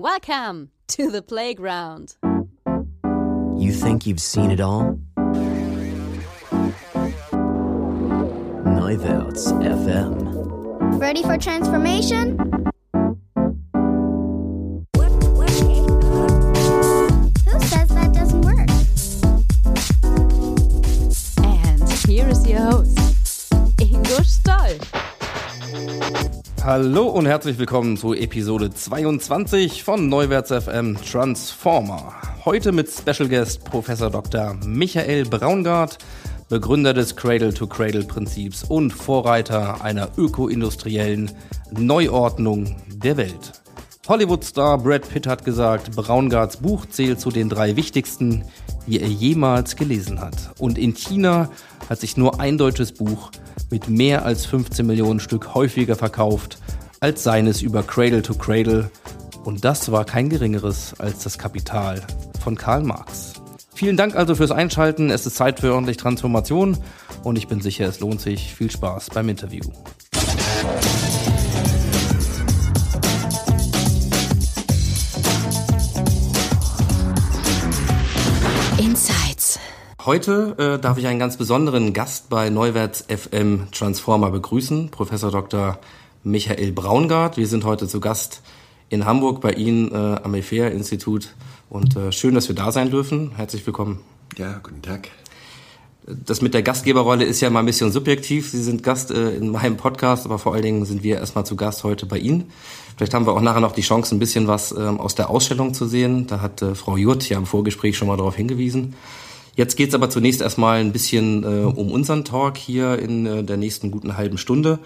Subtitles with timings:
[0.00, 2.14] Welcome to the playground.
[3.56, 4.96] You think you've seen it all?
[8.64, 11.00] Neuwärts FM.
[11.00, 12.36] Ready for transformation?
[26.80, 32.14] Hallo und herzlich willkommen zu Episode 22 von Neuwärts FM Transformer.
[32.44, 34.54] Heute mit Special Guest Professor Dr.
[34.64, 35.98] Michael Braungart,
[36.48, 41.32] Begründer des Cradle-to-Cradle-Prinzips und Vorreiter einer ökoindustriellen
[41.72, 43.60] Neuordnung der Welt.
[44.08, 48.42] Hollywood-Star Brad Pitt hat gesagt, Braungarts Buch zählt zu den drei wichtigsten,
[48.86, 50.34] die er jemals gelesen hat.
[50.58, 51.50] Und in China
[51.90, 53.30] hat sich nur ein deutsches Buch
[53.70, 56.58] mit mehr als 15 Millionen Stück häufiger verkauft
[57.00, 58.90] als seines über Cradle to Cradle.
[59.44, 62.00] Und das war kein geringeres als das Kapital
[62.42, 63.34] von Karl Marx.
[63.74, 65.10] Vielen Dank also fürs Einschalten.
[65.10, 66.78] Es ist Zeit für ordentlich Transformation
[67.24, 68.54] und ich bin sicher, es lohnt sich.
[68.54, 69.64] Viel Spaß beim Interview.
[80.08, 85.78] Heute äh, darf ich einen ganz besonderen Gast bei Neuwärts FM Transformer begrüßen, Professor Dr.
[86.24, 87.36] Michael Braungart.
[87.36, 88.40] Wir sind heute zu Gast
[88.88, 91.34] in Hamburg bei Ihnen äh, am EFEA-Institut
[91.68, 93.32] und äh, schön, dass wir da sein dürfen.
[93.36, 94.00] Herzlich willkommen.
[94.38, 95.10] Ja, guten Tag.
[96.06, 98.48] Das mit der Gastgeberrolle ist ja mal ein bisschen subjektiv.
[98.48, 101.54] Sie sind Gast äh, in meinem Podcast, aber vor allen Dingen sind wir erstmal zu
[101.54, 102.50] Gast heute bei Ihnen.
[102.96, 105.74] Vielleicht haben wir auch nachher noch die Chance, ein bisschen was ähm, aus der Ausstellung
[105.74, 106.26] zu sehen.
[106.26, 108.94] Da hat äh, Frau Jurt ja im Vorgespräch schon mal darauf hingewiesen.
[109.58, 113.56] Jetzt geht's aber zunächst erstmal ein bisschen äh, um unseren Talk hier in äh, der
[113.56, 114.78] nächsten guten halben Stunde.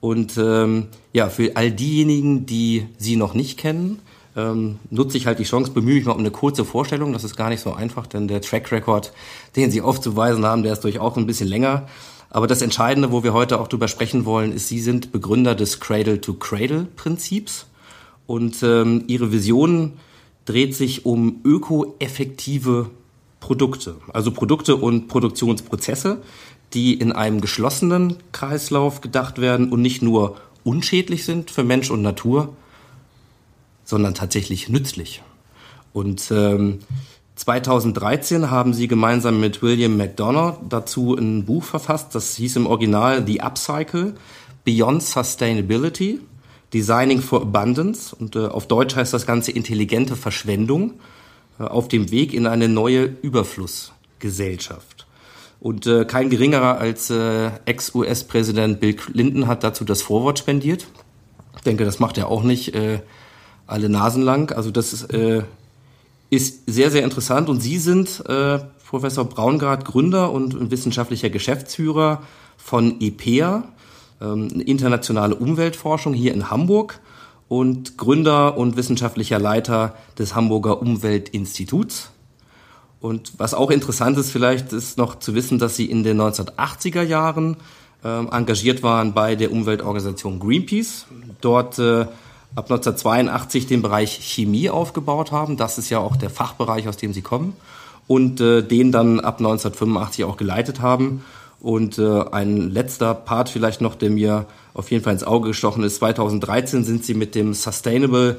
[0.00, 3.98] Und ähm, ja, für all diejenigen, die Sie noch nicht kennen,
[4.34, 7.12] ähm, nutze ich halt die Chance, bemühe mich mal um eine kurze Vorstellung.
[7.12, 9.12] Das ist gar nicht so einfach, denn der Track Record,
[9.56, 11.86] den Sie aufzuweisen haben, der ist durchaus ein bisschen länger.
[12.30, 15.80] Aber das Entscheidende, wo wir heute auch drüber sprechen wollen, ist, Sie sind Begründer des
[15.80, 17.66] Cradle-to-Cradle-Prinzips.
[18.26, 19.92] Und ähm, Ihre Vision
[20.46, 22.88] dreht sich um ökoeffektive
[23.44, 26.22] Produkte, also Produkte und Produktionsprozesse,
[26.72, 32.00] die in einem geschlossenen Kreislauf gedacht werden und nicht nur unschädlich sind für Mensch und
[32.00, 32.56] Natur,
[33.84, 35.22] sondern tatsächlich nützlich.
[35.92, 36.78] Und ähm,
[37.36, 43.26] 2013 haben sie gemeinsam mit William McDonough dazu ein Buch verfasst, das hieß im Original
[43.26, 44.14] The Upcycle,
[44.64, 46.20] Beyond Sustainability,
[46.72, 50.94] Designing for Abundance und äh, auf Deutsch heißt das Ganze intelligente Verschwendung
[51.58, 55.06] auf dem Weg in eine neue Überflussgesellschaft.
[55.60, 60.86] Und äh, kein geringerer als äh, Ex-US-Präsident Bill Clinton hat dazu das Vorwort spendiert.
[61.56, 63.00] Ich denke, das macht er auch nicht äh,
[63.66, 64.52] alle Nasen lang.
[64.52, 65.42] Also das ist, äh,
[66.28, 67.48] ist sehr, sehr interessant.
[67.48, 72.22] Und Sie sind, äh, Professor Braungart, Gründer und wissenschaftlicher Geschäftsführer
[72.56, 73.64] von EPEA,
[74.20, 77.00] ähm, internationale Umweltforschung hier in Hamburg
[77.48, 82.10] und Gründer und wissenschaftlicher Leiter des Hamburger Umweltinstituts.
[83.00, 87.02] Und was auch interessant ist vielleicht, ist noch zu wissen, dass sie in den 1980er
[87.02, 87.58] Jahren
[88.02, 91.06] ähm, engagiert waren bei der Umweltorganisation Greenpeace.
[91.40, 92.06] Dort äh,
[92.54, 95.56] ab 1982 den Bereich Chemie aufgebaut haben.
[95.56, 97.54] Das ist ja auch der Fachbereich, aus dem sie kommen.
[98.06, 101.24] Und äh, den dann ab 1985 auch geleitet haben.
[101.64, 104.44] Und äh, ein letzter Part vielleicht noch, der mir
[104.74, 105.96] auf jeden Fall ins Auge gestochen ist.
[105.96, 108.36] 2013 sind sie mit dem Sustainable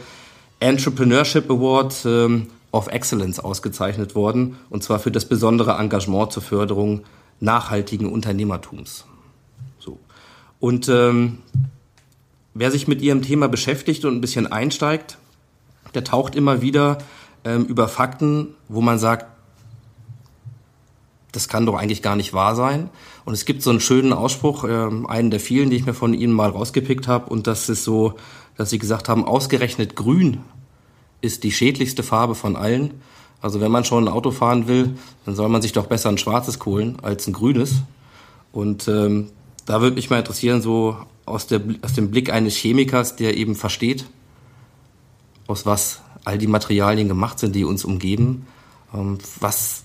[0.59, 7.01] Entrepreneurship Award ähm, of Excellence ausgezeichnet worden, und zwar für das besondere Engagement zur Förderung
[7.39, 9.05] nachhaltigen Unternehmertums.
[9.79, 9.97] So.
[10.59, 11.39] Und ähm,
[12.53, 15.17] wer sich mit ihrem Thema beschäftigt und ein bisschen einsteigt,
[15.95, 16.99] der taucht immer wieder
[17.43, 19.25] ähm, über Fakten, wo man sagt,
[21.35, 22.89] das kann doch eigentlich gar nicht wahr sein.
[23.25, 26.13] Und es gibt so einen schönen Ausspruch, äh, einen der vielen, die ich mir von
[26.13, 28.13] Ihnen mal rausgepickt habe, und das ist so,
[28.57, 30.39] dass Sie gesagt haben, ausgerechnet grün
[31.21, 32.93] ist die schädlichste Farbe von allen.
[33.41, 34.95] Also wenn man schon ein Auto fahren will,
[35.25, 37.81] dann soll man sich doch besser ein schwarzes holen als ein grünes.
[38.51, 39.29] Und ähm,
[39.65, 43.55] da würde mich mal interessieren, so aus, der, aus dem Blick eines Chemikers, der eben
[43.55, 44.05] versteht,
[45.47, 48.47] aus was all die Materialien gemacht sind, die uns umgeben.
[48.93, 49.84] Ähm, was,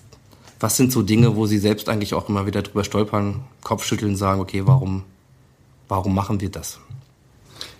[0.61, 4.39] was sind so Dinge, wo Sie selbst eigentlich auch immer wieder drüber stolpern, Kopfschütteln, sagen,
[4.39, 5.03] okay, warum,
[5.87, 6.79] warum machen wir das?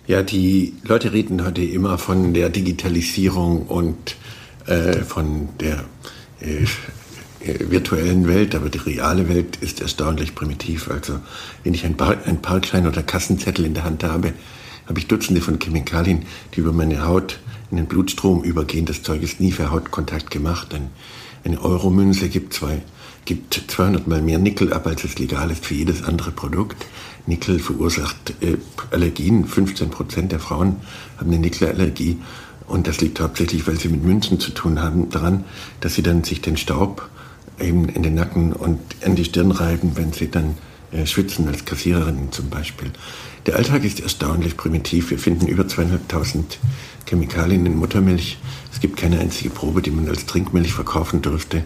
[0.08, 4.16] Ja, die Leute reden heute immer von der Digitalisierung und
[4.66, 5.84] äh, von der
[6.40, 6.66] äh,
[7.70, 10.90] virtuellen Welt, aber die reale Welt ist erstaunlich primitiv.
[10.90, 11.20] Also
[11.62, 14.32] wenn ich ein, Bar ein Parkschein oder Kassenzettel in der Hand habe,
[14.88, 16.24] habe ich Dutzende von Chemikalien,
[16.54, 17.38] die über meine Haut
[17.70, 18.86] in den Blutstrom übergehen.
[18.86, 20.74] Das Zeug ist nie für Hautkontakt gemacht.
[20.74, 20.90] Ein,
[21.44, 22.82] eine Euromünze gibt, zwei,
[23.24, 26.86] gibt 200 mal mehr Nickel ab, als es legal ist für jedes andere Produkt.
[27.26, 28.56] Nickel verursacht äh,
[28.90, 29.46] Allergien.
[29.46, 30.76] 15 Prozent der Frauen
[31.18, 32.18] haben eine Nickelallergie.
[32.66, 35.44] Und das liegt hauptsächlich, weil sie mit Münzen zu tun haben, daran,
[35.80, 37.08] dass sie dann sich den Staub
[37.60, 40.56] eben in den Nacken und an die Stirn reiben, wenn sie dann
[40.90, 42.90] äh, schwitzen als Kassiererinnen zum Beispiel.
[43.46, 45.10] Der Alltag ist erstaunlich primitiv.
[45.10, 46.44] Wir finden über 200.000
[47.06, 48.38] Chemikalien in Muttermilch.
[48.72, 51.64] Es gibt keine einzige Probe, die man als Trinkmilch verkaufen dürfte,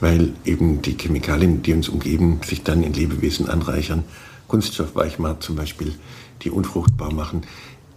[0.00, 4.04] weil eben die Chemikalien, die uns umgeben, sich dann in Lebewesen anreichern.
[4.48, 5.94] Kunststoffweichmacher zum Beispiel,
[6.42, 7.42] die unfruchtbar machen.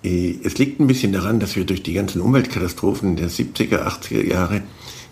[0.03, 4.27] Äh, es liegt ein bisschen daran, dass wir durch die ganzen Umweltkatastrophen der 70er, 80er
[4.27, 4.61] Jahre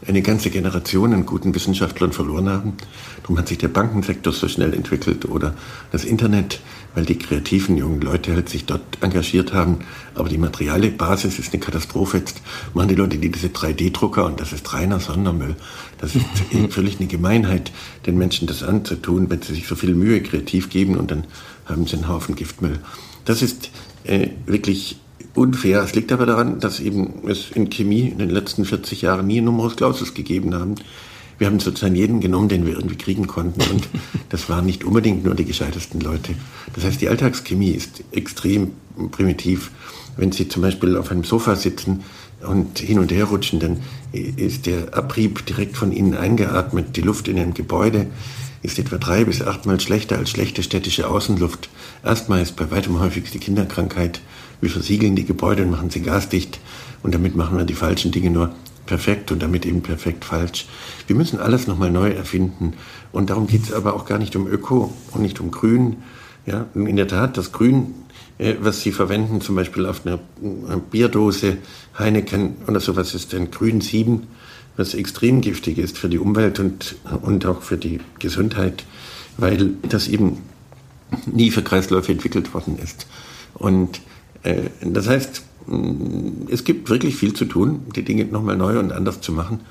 [0.07, 2.73] eine ganze Generation an guten Wissenschaftlern verloren haben.
[3.21, 5.55] Darum hat sich der Bankensektor so schnell entwickelt oder
[5.91, 6.59] das Internet,
[6.93, 9.79] weil die kreativen jungen Leute halt sich dort engagiert haben.
[10.15, 12.17] Aber die materielle Basis ist eine Katastrophe.
[12.17, 12.41] Jetzt
[12.73, 15.55] machen die Leute die diese 3D-Drucker und das ist reiner Sondermüll.
[15.99, 16.25] Das ist
[16.69, 17.71] völlig eine Gemeinheit,
[18.05, 21.25] den Menschen das anzutun, wenn sie sich so viel Mühe kreativ geben und dann
[21.65, 22.79] haben sie einen Haufen Giftmüll.
[23.25, 23.69] Das ist
[24.03, 24.97] äh, wirklich
[25.35, 25.81] unfair.
[25.83, 29.41] Es liegt aber daran, dass eben es in Chemie in den letzten 40 Jahren nie
[29.41, 30.75] Numerus Clausus gegeben haben.
[31.41, 33.61] Wir haben sozusagen jeden genommen, den wir irgendwie kriegen konnten.
[33.71, 33.89] Und
[34.29, 36.35] das waren nicht unbedingt nur die gescheitesten Leute.
[36.75, 38.73] Das heißt, die Alltagschemie ist extrem
[39.09, 39.71] primitiv.
[40.17, 42.03] Wenn Sie zum Beispiel auf einem Sofa sitzen
[42.47, 46.95] und hin und her rutschen, dann ist der Abrieb direkt von Ihnen eingeatmet.
[46.95, 48.05] Die Luft in einem Gebäude
[48.61, 51.69] ist etwa drei bis achtmal schlechter als schlechte städtische Außenluft.
[52.03, 54.21] Erstmal ist bei weitem häufigste Kinderkrankheit
[54.61, 56.59] wir versiegeln die Gebäude und machen sie gasdicht
[57.01, 58.53] und damit machen wir die falschen Dinge nur
[58.91, 60.65] perfekt und damit eben perfekt falsch.
[61.07, 62.73] Wir müssen alles nochmal neu erfinden
[63.13, 66.03] und darum geht es aber auch gar nicht um Öko und nicht um Grün.
[66.45, 67.93] Ja, in der Tat, das Grün,
[68.37, 70.19] äh, was Sie verwenden, zum Beispiel auf einer,
[70.67, 71.59] einer Bierdose
[71.97, 74.27] Heineken oder sowas, ist ein Grün 7,
[74.75, 78.83] was extrem giftig ist für die Umwelt und, und auch für die Gesundheit,
[79.37, 80.39] weil das eben
[81.27, 83.07] nie für Kreisläufe entwickelt worden ist.
[83.53, 84.01] Und
[84.43, 85.43] äh, das heißt,
[86.49, 89.61] es gibt wirklich viel zu tun, die Dinge nochmal neu und anders zu machen.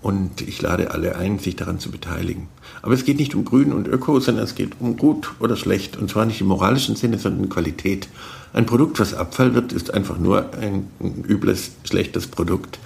[0.00, 2.48] Und ich lade alle ein, sich daran zu beteiligen.
[2.82, 5.96] Aber es geht nicht um Grün und Öko, sondern es geht um gut oder schlecht.
[5.96, 8.08] Und zwar nicht im moralischen Sinne, sondern in Qualität.
[8.52, 10.88] Ein Produkt, was Abfall wird, ist einfach nur ein
[11.26, 12.78] übles, schlechtes Produkt.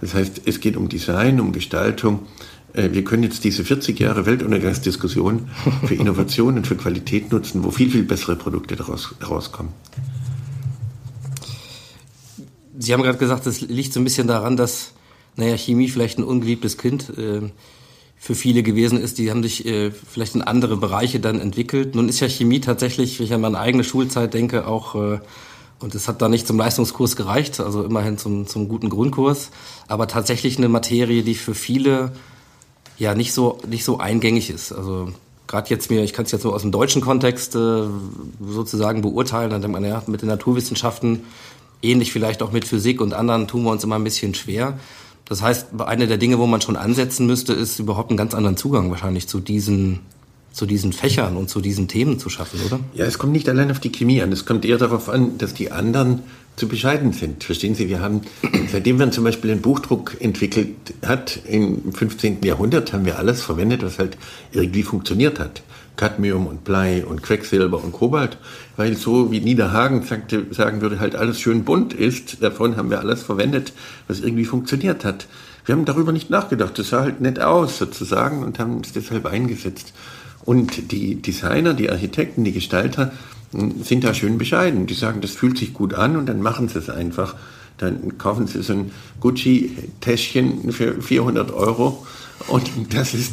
[0.00, 2.20] Das heißt, es geht um Design, um Gestaltung.
[2.72, 5.48] Äh, wir können jetzt diese 40 Jahre Weltuntergangsdiskussion
[5.86, 9.72] für Innovation und für Qualität nutzen, wo viel, viel bessere Produkte daraus herauskommen.
[12.82, 14.92] Sie haben gerade gesagt, es liegt so ein bisschen daran, dass,
[15.36, 17.42] naja, Chemie vielleicht ein ungeliebtes Kind äh,
[18.16, 19.18] für viele gewesen ist.
[19.18, 21.94] Die haben sich äh, vielleicht in andere Bereiche dann entwickelt.
[21.94, 25.20] Nun ist ja Chemie tatsächlich, wenn ich an meine eigene Schulzeit denke, auch, äh,
[25.78, 29.50] und es hat da nicht zum Leistungskurs gereicht, also immerhin zum, zum guten Grundkurs,
[29.86, 32.12] aber tatsächlich eine Materie, die für viele
[32.98, 34.72] ja nicht so, nicht so eingängig ist.
[34.72, 35.12] Also
[35.46, 37.82] gerade jetzt mir, ich kann es jetzt so aus dem deutschen Kontext äh,
[38.46, 41.24] sozusagen beurteilen, dann denkt man, ja, mit den Naturwissenschaften
[41.82, 44.78] ähnlich vielleicht auch mit Physik und anderen tun wir uns immer ein bisschen schwer.
[45.28, 48.56] Das heißt, eine der Dinge, wo man schon ansetzen müsste, ist überhaupt einen ganz anderen
[48.56, 50.00] Zugang wahrscheinlich zu diesen
[50.52, 52.80] zu diesen Fächern und zu diesen Themen zu schaffen, oder?
[52.94, 54.32] Ja, es kommt nicht allein auf die Chemie an.
[54.32, 56.24] Es kommt eher darauf an, dass die anderen
[56.56, 57.44] zu bescheiden sind.
[57.44, 58.22] Verstehen Sie, wir haben,
[58.70, 60.74] seitdem man zum Beispiel den Buchdruck entwickelt
[61.06, 62.42] hat, im 15.
[62.42, 64.18] Jahrhundert, haben wir alles verwendet, was halt
[64.52, 65.62] irgendwie funktioniert hat.
[65.96, 68.38] Cadmium und Blei und Quecksilber und Kobalt,
[68.76, 72.42] weil so wie Niederhagen sagte, sagen würde, halt alles schön bunt ist.
[72.42, 73.72] Davon haben wir alles verwendet,
[74.08, 75.26] was irgendwie funktioniert hat.
[75.64, 76.78] Wir haben darüber nicht nachgedacht.
[76.78, 79.92] Das sah halt nett aus sozusagen und haben es deshalb eingesetzt.
[80.44, 83.12] Und die Designer, die Architekten, die Gestalter
[83.52, 84.86] hm, sind da schön bescheiden.
[84.86, 87.34] Die sagen, das fühlt sich gut an und dann machen sie es einfach.
[87.78, 92.06] Dann kaufen sie so ein Gucci-Täschchen für 400 Euro
[92.48, 93.32] und das ist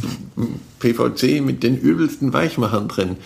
[0.80, 3.18] PVC mit den übelsten Weichmachern drin.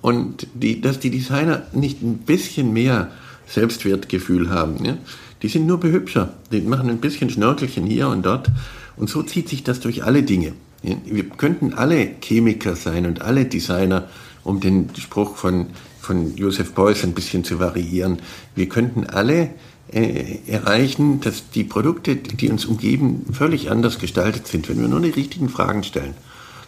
[0.00, 3.10] Und die, dass die Designer nicht ein bisschen mehr
[3.46, 4.96] Selbstwertgefühl haben, ja?
[5.42, 6.34] die sind nur behübscher.
[6.52, 8.50] Die machen ein bisschen Schnörkelchen hier und dort.
[8.96, 10.54] Und so zieht sich das durch alle Dinge.
[10.82, 14.08] Wir könnten alle Chemiker sein und alle Designer,
[14.44, 15.66] um den Spruch von,
[16.00, 18.18] von Joseph Beuys ein bisschen zu variieren.
[18.54, 19.50] Wir könnten alle
[19.92, 25.00] äh, erreichen, dass die Produkte, die uns umgeben, völlig anders gestaltet sind, wenn wir nur
[25.00, 26.14] die richtigen Fragen stellen.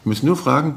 [0.05, 0.77] Wir müssen nur fragen,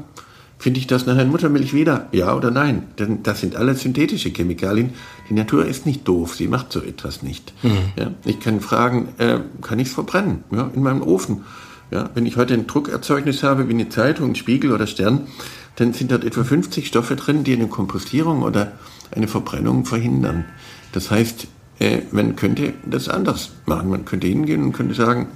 [0.58, 2.08] finde ich das nachher in Muttermilch wieder?
[2.12, 2.84] Ja oder nein?
[2.98, 4.90] Denn das sind alle synthetische Chemikalien.
[5.28, 7.52] Die Natur ist nicht doof, sie macht so etwas nicht.
[7.62, 7.78] Mhm.
[7.96, 10.44] Ja, ich kann fragen, äh, kann ich es verbrennen?
[10.50, 11.42] Ja, in meinem Ofen.
[11.90, 15.26] Ja, wenn ich heute ein Druckerzeugnis habe, wie eine Zeitung, ein Spiegel oder Stern,
[15.76, 18.72] dann sind dort etwa 50 Stoffe drin, die eine Kompostierung oder
[19.10, 20.44] eine Verbrennung verhindern.
[20.92, 21.48] Das heißt,
[21.82, 23.90] äh, man könnte das anders machen.
[23.90, 25.26] Man könnte hingehen und könnte sagen,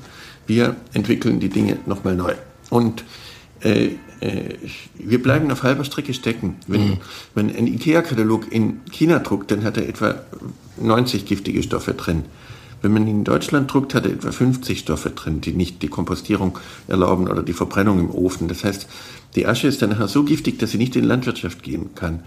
[0.46, 2.34] wir entwickeln die Dinge nochmal neu.
[2.70, 3.04] Und
[3.60, 4.54] äh, äh,
[4.94, 6.56] wir bleiben auf halber Strecke stecken.
[6.68, 6.98] Wenn, mhm.
[7.34, 10.22] wenn ein IKEA-Katalog in China druckt, dann hat er etwa
[10.80, 12.24] 90 giftige Stoffe drin.
[12.80, 15.88] Wenn man ihn in Deutschland druckt, hat er etwa 50 Stoffe drin, die nicht die
[15.88, 18.46] Kompostierung erlauben oder die Verbrennung im Ofen.
[18.46, 18.86] Das heißt,
[19.34, 22.22] die Asche ist dann nachher so giftig, dass sie nicht in die Landwirtschaft gehen kann.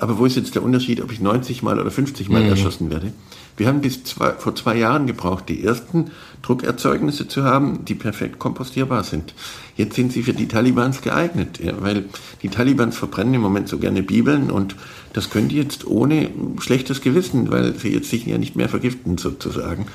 [0.00, 2.50] Aber wo ist jetzt der Unterschied, ob ich 90 Mal oder 50 Mal mhm.
[2.50, 3.12] erschossen werde?
[3.56, 6.10] Wir haben bis zwei, vor zwei Jahren gebraucht, die ersten
[6.42, 9.34] Druckerzeugnisse zu haben, die perfekt kompostierbar sind.
[9.76, 12.04] Jetzt sind sie für die Talibans geeignet, ja, weil
[12.42, 14.76] die Talibans verbrennen im Moment so gerne Bibeln und
[15.14, 19.16] das können die jetzt ohne schlechtes Gewissen, weil sie jetzt sich ja nicht mehr vergiften
[19.16, 19.86] sozusagen.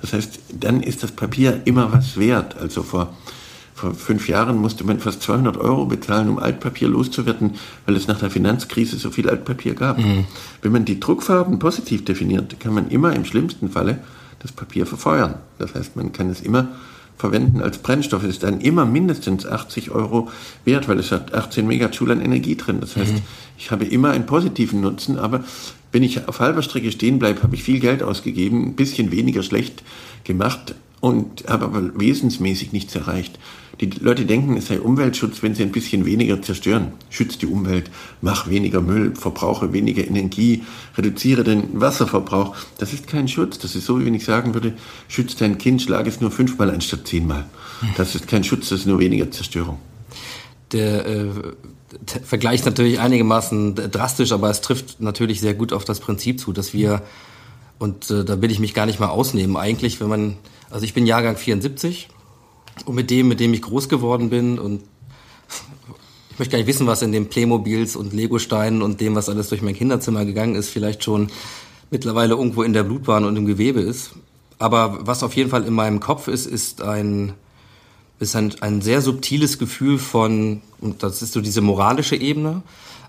[0.00, 2.58] Das heißt, dann ist das Papier immer was wert.
[2.58, 3.16] Also vor
[3.74, 7.54] vor fünf Jahren musste man fast 200 Euro bezahlen, um Altpapier loszuwerden,
[7.86, 9.98] weil es nach der Finanzkrise so viel Altpapier gab.
[9.98, 10.26] Mhm.
[10.62, 13.98] Wenn man die Druckfarben positiv definiert, kann man immer im schlimmsten Falle
[14.38, 15.34] das Papier verfeuern.
[15.58, 16.68] Das heißt, man kann es immer
[17.16, 18.22] verwenden als Brennstoff.
[18.22, 20.30] Es ist dann immer mindestens 80 Euro
[20.64, 22.80] wert, weil es hat 18 Megajoule an Energie drin.
[22.80, 23.22] Das heißt, mhm.
[23.58, 25.42] ich habe immer einen positiven Nutzen, aber
[25.90, 29.42] wenn ich auf halber Strecke stehen bleibe, habe ich viel Geld ausgegeben, ein bisschen weniger
[29.42, 29.82] schlecht
[30.24, 33.38] gemacht und habe aber wesensmäßig nichts erreicht.
[33.78, 36.92] Die Leute denken, es sei Umweltschutz, wenn sie ein bisschen weniger zerstören.
[37.10, 37.90] Schützt die Umwelt,
[38.22, 40.62] mach weniger Müll, verbrauche weniger Energie,
[40.96, 42.56] reduziere den Wasserverbrauch.
[42.78, 43.58] Das ist kein Schutz.
[43.58, 44.72] Das ist so, wie wenn ich sagen würde,
[45.06, 47.44] schützt dein Kind, schlag es nur fünfmal anstatt zehnmal.
[47.98, 49.76] Das ist kein Schutz, das ist nur weniger Zerstörung.
[50.72, 51.26] Der äh,
[52.24, 56.54] Vergleich ist natürlich einigermaßen drastisch, aber es trifft natürlich sehr gut auf das Prinzip zu,
[56.54, 57.02] dass wir,
[57.78, 60.36] und äh, da will ich mich gar nicht mal ausnehmen, eigentlich, wenn man,
[60.74, 62.08] also ich bin Jahrgang 74,
[62.84, 64.82] und mit dem, mit dem ich groß geworden bin und
[66.32, 69.50] ich möchte gar nicht wissen, was in den Playmobils und Legosteinen und dem, was alles
[69.50, 71.28] durch mein Kinderzimmer gegangen ist, vielleicht schon
[71.92, 74.14] mittlerweile irgendwo in der Blutbahn und im Gewebe ist.
[74.58, 77.34] Aber was auf jeden Fall in meinem Kopf ist, ist ein,
[78.18, 82.64] ist ein, ein sehr subtiles Gefühl von, und das ist so diese moralische Ebene,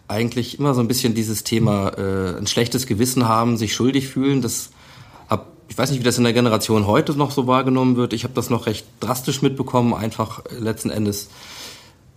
[0.08, 4.44] eigentlich immer so ein bisschen dieses Thema äh, ein schlechtes Gewissen haben, sich schuldig fühlen,
[4.44, 4.70] das
[5.68, 8.14] ich weiß nicht, wie das in der Generation heute noch so wahrgenommen wird.
[8.14, 11.30] Ich habe das noch recht drastisch mitbekommen, einfach äh, letzten Endes.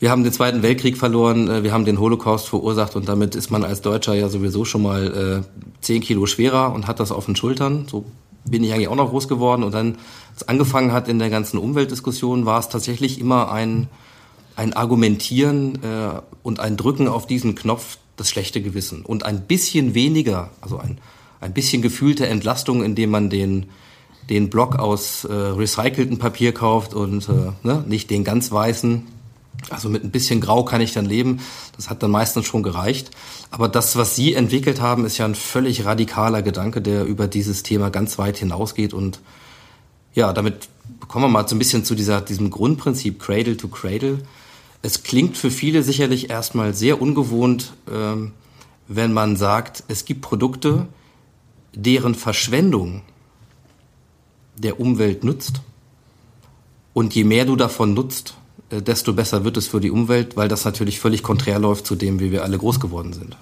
[0.00, 3.50] Wir haben den Zweiten Weltkrieg verloren, äh, wir haben den Holocaust verursacht und damit ist
[3.50, 7.26] man als Deutscher ja sowieso schon mal äh, zehn Kilo schwerer und hat das auf
[7.26, 7.86] den Schultern.
[7.88, 8.04] So
[8.44, 9.62] bin ich eigentlich auch noch groß geworden.
[9.62, 9.98] Und dann,
[10.32, 13.88] als angefangen hat in der ganzen Umweltdiskussion, war es tatsächlich immer ein,
[14.56, 19.04] ein Argumentieren äh, und ein Drücken auf diesen Knopf das schlechte Gewissen.
[19.04, 20.98] Und ein bisschen weniger, also ein
[21.40, 23.66] ein bisschen gefühlte Entlastung, indem man den,
[24.28, 29.06] den Block aus äh, recyceltem Papier kauft und äh, ne, nicht den ganz weißen.
[29.70, 31.40] Also mit ein bisschen Grau kann ich dann leben.
[31.76, 33.10] Das hat dann meistens schon gereicht.
[33.50, 37.62] Aber das, was Sie entwickelt haben, ist ja ein völlig radikaler Gedanke, der über dieses
[37.62, 38.94] Thema ganz weit hinausgeht.
[38.94, 39.20] Und
[40.14, 40.68] ja, damit
[41.06, 44.20] kommen wir mal so ein bisschen zu dieser, diesem Grundprinzip Cradle to Cradle.
[44.82, 48.32] Es klingt für viele sicherlich erstmal sehr ungewohnt, ähm,
[48.86, 50.86] wenn man sagt, es gibt Produkte,
[51.78, 53.02] deren Verschwendung
[54.56, 55.60] der Umwelt nutzt.
[56.92, 58.34] Und je mehr du davon nutzt,
[58.70, 61.94] äh, desto besser wird es für die Umwelt, weil das natürlich völlig konträr läuft zu
[61.94, 63.36] dem, wie wir alle groß geworden sind.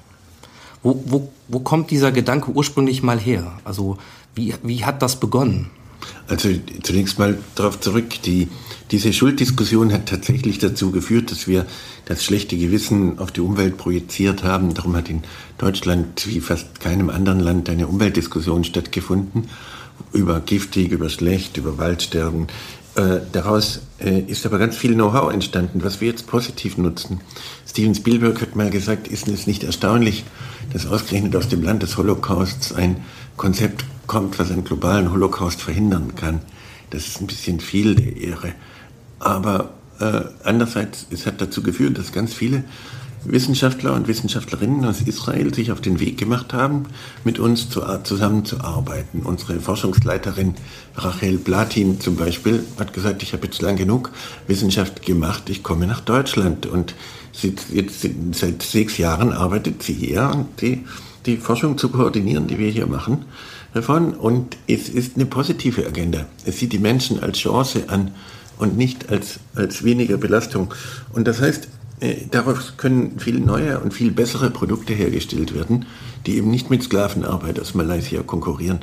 [0.82, 3.58] Wo, wo, wo kommt dieser Gedanke ursprünglich mal her?
[3.64, 3.96] Also
[4.34, 5.70] wie, wie hat das begonnen?
[6.28, 6.48] Also
[6.82, 8.48] zunächst mal darauf zurück, die,
[8.90, 11.66] diese Schulddiskussion hat tatsächlich dazu geführt, dass wir
[12.06, 14.74] das schlechte Gewissen auf die Umwelt projiziert haben.
[14.74, 15.22] Darum hat in
[15.58, 19.48] Deutschland wie fast keinem anderen Land eine Umweltdiskussion stattgefunden
[20.12, 22.48] über giftig, über schlecht, über Waldsterben.
[22.96, 27.20] Äh, daraus äh, ist aber ganz viel Know-how entstanden, was wir jetzt positiv nutzen.
[27.68, 30.24] Steven Spielberg hat mal gesagt, ist es nicht erstaunlich,
[30.72, 33.04] dass ausgerechnet aus dem Land des Holocausts ein
[33.36, 36.40] Konzept kommt, was einen globalen Holocaust verhindern kann.
[36.90, 38.54] Das ist ein bisschen viel der Ehre.
[39.18, 42.64] Aber äh, andererseits, es hat dazu geführt, dass ganz viele
[43.24, 46.84] Wissenschaftler und Wissenschaftlerinnen aus Israel sich auf den Weg gemacht haben,
[47.24, 49.22] mit uns zu, zusammenzuarbeiten.
[49.22, 50.54] Unsere Forschungsleiterin
[50.94, 54.12] Rachel Platin zum Beispiel hat gesagt, ich habe jetzt lang genug
[54.46, 56.66] Wissenschaft gemacht, ich komme nach Deutschland.
[56.66, 56.94] Und
[57.32, 60.84] sie, jetzt, seit sechs Jahren arbeitet sie hier, die,
[61.24, 63.24] die Forschung zu koordinieren, die wir hier machen
[63.76, 64.14] davon.
[64.14, 66.26] Und es ist eine positive Agenda.
[66.44, 68.12] Es sieht die Menschen als Chance an
[68.58, 70.74] und nicht als, als weniger Belastung.
[71.12, 71.68] Und das heißt,
[72.00, 75.86] äh, daraus können viel neue und viel bessere Produkte hergestellt werden,
[76.26, 78.80] die eben nicht mit Sklavenarbeit aus Malaysia konkurrieren.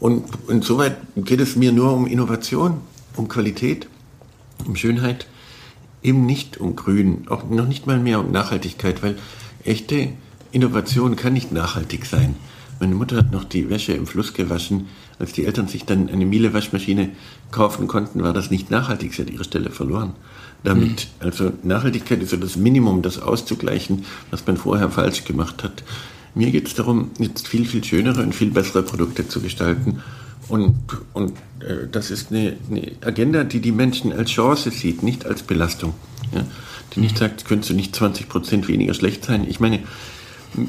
[0.00, 2.80] Und insoweit geht es mir nur um Innovation,
[3.16, 3.88] um Qualität,
[4.64, 5.26] um Schönheit.
[6.02, 9.16] eben nicht um Grün, auch noch nicht mal mehr um Nachhaltigkeit, weil
[9.64, 10.10] echte
[10.52, 12.36] Innovation kann nicht nachhaltig sein.
[12.80, 14.86] Meine Mutter hat noch die Wäsche im Fluss gewaschen.
[15.18, 17.10] Als die Eltern sich dann eine Miele-Waschmaschine
[17.50, 19.14] kaufen konnten, war das nicht nachhaltig.
[19.14, 20.14] Sie hat ihre Stelle verloren.
[20.64, 21.26] Damit, mhm.
[21.26, 25.82] also Nachhaltigkeit ist so das Minimum, das auszugleichen, was man vorher falsch gemacht hat.
[26.34, 30.02] Mir geht es darum, jetzt viel, viel schönere und viel bessere Produkte zu gestalten.
[30.48, 30.76] Und,
[31.12, 35.42] und äh, das ist eine, eine, Agenda, die die Menschen als Chance sieht, nicht als
[35.42, 35.94] Belastung.
[36.34, 36.44] Ja?
[36.94, 37.18] Die nicht mhm.
[37.18, 39.46] sagt, könntest du nicht 20 Prozent weniger schlecht sein.
[39.48, 39.80] Ich meine,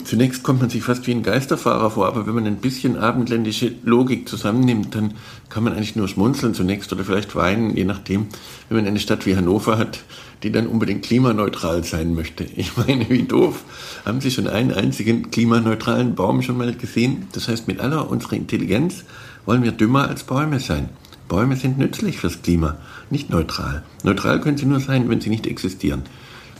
[0.04, 3.74] Zunächst kommt man sich fast wie ein Geisterfahrer vor, aber wenn man ein bisschen abendländische
[3.84, 5.14] Logik zusammennimmt, dann
[5.50, 8.28] kann man eigentlich nur schmunzeln zunächst oder vielleicht weinen, je nachdem,
[8.68, 10.04] wenn man eine Stadt wie Hannover hat,
[10.44, 12.46] die dann unbedingt klimaneutral sein möchte.
[12.56, 13.64] Ich meine, wie doof.
[14.06, 17.28] Haben Sie schon einen einzigen klimaneutralen Baum schon mal gesehen?
[17.32, 19.06] Das heißt, mit aller unserer Intelligenz
[19.46, 20.90] wollen wir dümmer als Bäume sein.
[21.30, 22.78] Bäume sind nützlich fürs Klima,
[23.10, 23.84] nicht neutral.
[24.04, 26.04] Neutral können sie nur sein, wenn sie nicht existieren.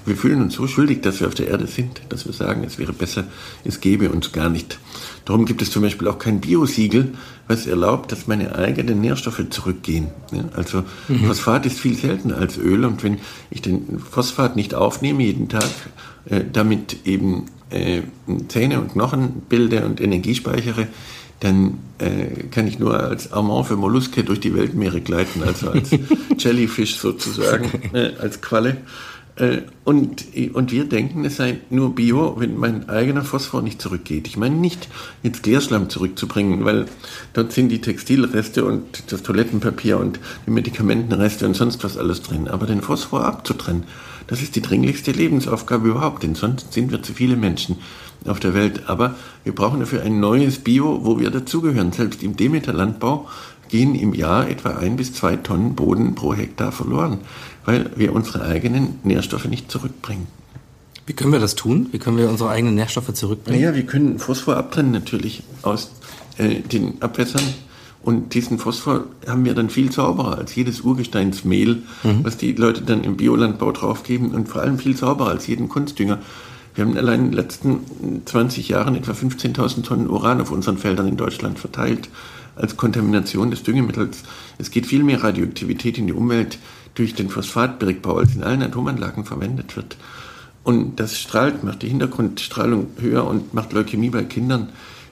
[0.10, 2.80] Wir fühlen uns so schuldig, dass wir auf der Erde sind, dass wir sagen, es
[2.80, 3.26] wäre besser,
[3.64, 4.80] es gäbe uns gar nicht.
[5.24, 7.14] Darum gibt es zum Beispiel auch kein Biosiegel,
[7.48, 10.08] was erlaubt, dass meine eigenen Nährstoffe zurückgehen.
[10.56, 11.26] Also mhm.
[11.26, 13.20] Phosphat ist viel seltener als Öl und wenn
[13.52, 15.70] ich den Phosphat nicht aufnehme jeden Tag,
[16.26, 18.02] äh, damit eben äh,
[18.48, 20.88] Zähne und Knochen bilde und Energie speichere,
[21.40, 25.92] dann äh, kann ich nur als Armand für Molluske durch die Weltmeere gleiten, also als
[26.40, 28.78] Jellyfish sozusagen, äh, als Qualle.
[29.40, 34.28] Äh, und, und wir denken, es sei nur Bio, wenn mein eigener Phosphor nicht zurückgeht.
[34.28, 34.88] Ich meine nicht,
[35.24, 36.86] jetzt Klärschlamm zurückzubringen, weil
[37.34, 42.48] dort sind die Textilreste und das Toilettenpapier und die Medikamentenreste und sonst was alles drin.
[42.48, 43.86] Aber den Phosphor abzutrennen,
[44.28, 47.78] das ist die dringlichste Lebensaufgabe überhaupt, denn sonst sind wir zu viele Menschen
[48.28, 48.84] auf der Welt.
[48.88, 51.94] Aber wir brauchen dafür ein neues Bio, wo wir dazugehören.
[51.94, 53.28] Selbst im Demeter-Landbau
[53.70, 57.20] gehen im Jahr etwa ein bis zwei Tonnen Boden pro Hektar verloren
[57.70, 60.26] weil wir unsere eigenen Nährstoffe nicht zurückbringen.
[61.06, 61.88] Wie können wir das tun?
[61.92, 63.62] Wie können wir unsere eigenen Nährstoffe zurückbringen?
[63.62, 65.92] Naja, wir können Phosphor abtrennen natürlich aus
[66.40, 67.44] äh, den Abwässern.
[68.02, 72.24] Und diesen Phosphor haben wir dann viel sauberer als jedes Urgesteinsmehl, mhm.
[72.24, 76.18] was die Leute dann im Biolandbau draufgeben und vor allem viel sauberer als jeden Kunstdünger.
[76.74, 77.82] Wir haben allein in den letzten
[78.26, 82.10] 20 Jahren etwa 15.000 Tonnen Uran auf unseren Feldern in Deutschland verteilt
[82.56, 84.24] als Kontamination des Düngemittels.
[84.58, 86.58] Es geht viel mehr Radioaktivität in die Umwelt
[87.00, 89.98] durch den Phosphatbergbau als in allen Atomanlagen verwendet wird.
[90.64, 94.70] Und das strahlt, macht die Hintergrundstrahlung höher und macht Leukämie bei Kindern.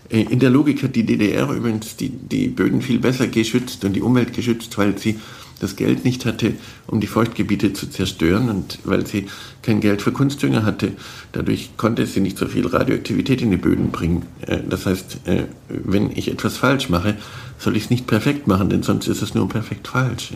[0.10, 3.94] Äh, in der Logik hat die DDR übrigens die, die Böden viel besser geschützt und
[3.94, 5.20] die Umwelt geschützt, weil sie
[5.60, 6.54] das Geld nicht hatte,
[6.86, 9.26] um die Feuchtgebiete zu zerstören und weil sie
[9.64, 10.92] kein Geld für Kunstdünger hatte.
[11.32, 14.26] Dadurch konnte sie nicht so viel Radioaktivität in die Böden bringen.
[14.42, 17.16] Äh, das heißt, äh, wenn ich etwas falsch mache,
[17.58, 20.34] soll ich es nicht perfekt machen, denn sonst ist es nur perfekt falsch.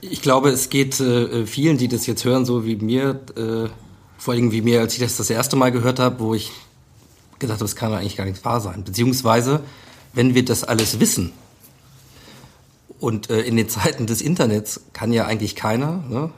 [0.00, 3.68] Ich glaube, es geht äh, vielen, die das jetzt hören, so wie mir, äh,
[4.16, 6.52] vor allem wie mir, als ich das das erste Mal gehört habe, wo ich
[7.38, 8.84] gedacht habe, das kann eigentlich gar nicht wahr sein.
[8.84, 9.60] Beziehungsweise,
[10.12, 11.32] wenn wir das alles wissen,
[13.00, 16.30] und äh, in den Zeiten des Internets kann ja eigentlich keiner, ne,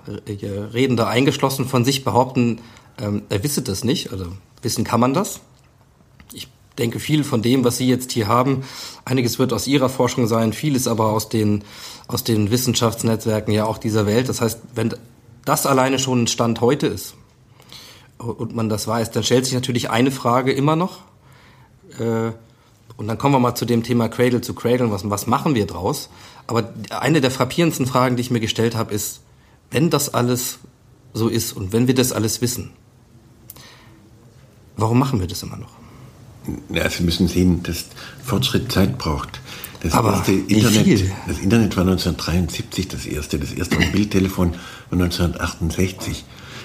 [0.75, 2.61] Redender eingeschlossen, von sich behaupten,
[2.99, 4.12] ähm, er wisse das nicht.
[4.12, 4.27] Also
[4.62, 5.40] wissen kann man das
[6.81, 8.64] denke, viel von dem, was Sie jetzt hier haben,
[9.05, 11.62] einiges wird aus Ihrer Forschung sein, vieles aber aus den,
[12.09, 14.29] aus den Wissenschaftsnetzwerken ja auch dieser Welt.
[14.29, 14.95] Das heißt, wenn
[15.45, 17.14] das alleine schon ein Stand heute ist
[18.19, 20.99] und man das weiß, dann stellt sich natürlich eine Frage immer noch.
[21.99, 22.33] Äh,
[22.97, 24.90] und dann kommen wir mal zu dem Thema Cradle to Cradle.
[24.90, 26.11] Was, was machen wir draus?
[26.47, 29.21] Aber eine der frappierendsten Fragen, die ich mir gestellt habe, ist,
[29.71, 30.59] wenn das alles
[31.14, 32.73] so ist und wenn wir das alles wissen,
[34.77, 35.80] warum machen wir das immer noch?
[36.68, 37.87] Ja, Sie müssen sehen, dass
[38.24, 39.40] Fortschritt Zeit braucht.
[39.83, 44.53] Das Aber erste Internet, das Internet war 1973 das erste, das erste Mobiltelefon
[44.90, 46.24] war 1968.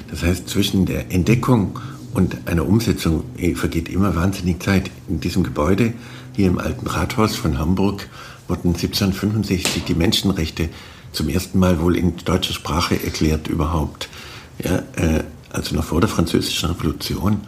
[0.09, 1.79] Das heißt, zwischen der Entdeckung
[2.13, 4.91] und einer Umsetzung eh, vergeht immer wahnsinnig Zeit.
[5.07, 5.93] In diesem Gebäude,
[6.33, 8.09] hier im alten Rathaus von Hamburg,
[8.47, 10.69] wurden 1765 die Menschenrechte
[11.11, 14.09] zum ersten Mal wohl in deutscher Sprache erklärt überhaupt.
[14.63, 17.41] Ja, äh, also noch vor der Französischen Revolution.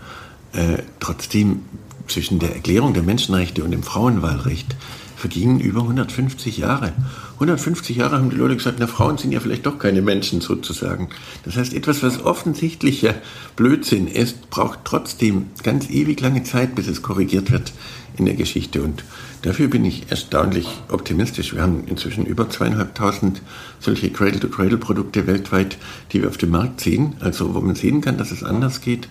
[0.53, 1.61] Äh, trotzdem
[2.07, 4.75] zwischen der Erklärung der Menschenrechte und dem Frauenwahlrecht
[5.17, 6.93] vergingen über 150 Jahre.
[7.35, 11.09] 150 Jahre haben die Leute gesagt, na, Frauen sind ja vielleicht doch keine Menschen sozusagen.
[11.43, 13.15] Das heißt, etwas, was offensichtlicher
[13.55, 17.73] Blödsinn ist, braucht trotzdem ganz ewig lange Zeit, bis es korrigiert wird
[18.17, 18.81] in der Geschichte.
[18.83, 19.03] Und
[19.41, 21.53] dafür bin ich erstaunlich optimistisch.
[21.53, 23.41] Wir haben inzwischen über zweieinhalbtausend
[23.79, 25.77] solche Cradle-to-Cradle-Produkte weltweit,
[26.11, 29.09] die wir auf dem Markt sehen, also wo man sehen kann, dass es anders geht.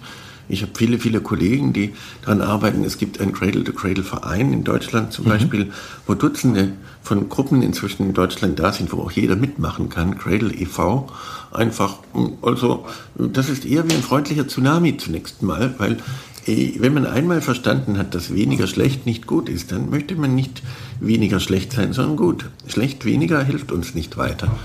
[0.48, 2.84] Ich habe viele, viele Kollegen, die daran arbeiten.
[2.84, 5.30] Es gibt einen Cradle-to-Cradle-Verein in Deutschland zum mhm.
[5.30, 5.72] Beispiel,
[6.06, 10.18] wo Dutzende von Gruppen inzwischen in Deutschland da sind, wo auch jeder mitmachen kann.
[10.18, 11.08] Cradle e.V.
[11.52, 11.98] Einfach,
[12.42, 15.98] also das ist eher wie ein freundlicher Tsunami zunächst mal, weil
[16.46, 20.34] äh, wenn man einmal verstanden hat, dass weniger schlecht nicht gut ist, dann möchte man
[20.34, 20.62] nicht
[21.00, 22.46] weniger schlecht sein, sondern gut.
[22.66, 24.56] Schlecht weniger hilft uns nicht weiter.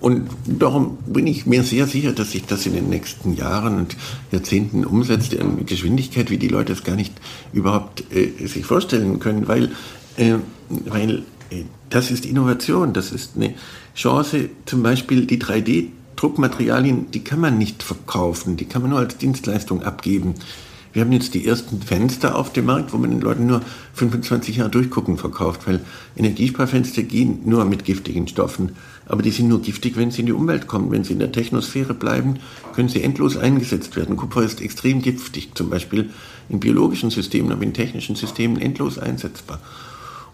[0.00, 3.96] Und darum bin ich mir sehr sicher, dass sich das in den nächsten Jahren und
[4.32, 7.12] Jahrzehnten umsetzt, in Geschwindigkeit, wie die Leute es gar nicht
[7.52, 9.72] überhaupt äh, sich vorstellen können, weil,
[10.16, 10.36] äh,
[10.86, 13.54] weil äh, das ist Innovation, das ist eine
[13.94, 19.18] Chance, zum Beispiel die 3D-Druckmaterialien, die kann man nicht verkaufen, die kann man nur als
[19.18, 20.34] Dienstleistung abgeben.
[20.92, 23.60] Wir haben jetzt die ersten Fenster auf dem Markt, wo man den Leuten nur
[23.94, 25.80] 25 Jahre durchgucken verkauft, weil
[26.16, 28.72] Energiesparfenster gehen nur mit giftigen Stoffen.
[29.10, 30.92] Aber die sind nur giftig, wenn sie in die Umwelt kommen.
[30.92, 32.36] Wenn sie in der Technosphäre bleiben,
[32.76, 34.16] können sie endlos eingesetzt werden.
[34.16, 36.10] Kupfer ist extrem giftig, zum Beispiel
[36.48, 39.58] in biologischen Systemen, aber in technischen Systemen endlos einsetzbar.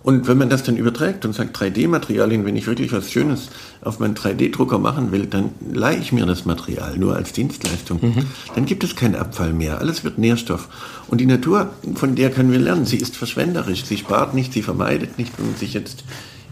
[0.03, 3.49] Und wenn man das dann überträgt und sagt 3D-Materialien, wenn ich wirklich was Schönes
[3.81, 7.99] auf meinen 3D-Drucker machen will, dann leihe ich mir das Material nur als Dienstleistung.
[8.03, 8.27] Mhm.
[8.55, 9.79] Dann gibt es keinen Abfall mehr.
[9.79, 10.69] Alles wird Nährstoff.
[11.09, 12.85] Und die Natur, von der können wir lernen.
[12.85, 13.85] Sie ist verschwenderisch.
[13.85, 15.33] Sie spart nicht, sie vermeidet nicht.
[15.39, 16.05] Wenn man sich jetzt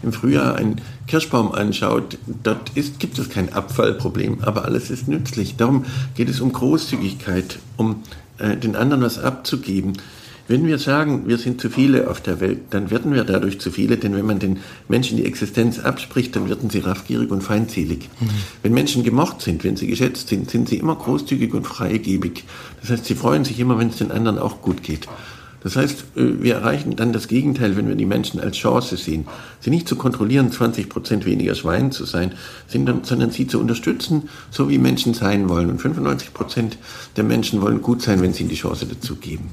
[0.05, 5.57] im Frühjahr einen Kirschbaum anschaut, dort ist, gibt es kein Abfallproblem, aber alles ist nützlich.
[5.57, 8.03] Darum geht es um Großzügigkeit, um
[8.37, 9.93] äh, den anderen was abzugeben.
[10.47, 13.71] Wenn wir sagen, wir sind zu viele auf der Welt, dann werden wir dadurch zu
[13.71, 18.09] viele, denn wenn man den Menschen die Existenz abspricht, dann werden sie raffgierig und feindselig.
[18.19, 18.29] Mhm.
[18.61, 22.43] Wenn Menschen gemocht sind, wenn sie geschätzt sind, sind sie immer großzügig und freigebig.
[22.81, 25.07] Das heißt, sie freuen sich immer, wenn es den anderen auch gut geht.
[25.65, 29.27] Das heißt, äh, wir erreichen dann das Gegenteil, wenn wir die Menschen als Chance sehen.
[29.59, 32.35] Sie nicht zu kontrollieren, 20 Prozent weniger Schwein zu sein,
[32.67, 35.69] sondern sie zu unterstützen, so wie Menschen sein wollen.
[35.69, 36.77] Und 95 Prozent
[37.17, 39.49] der Menschen wollen gut sein, wenn sie ihnen die Chance dazu geben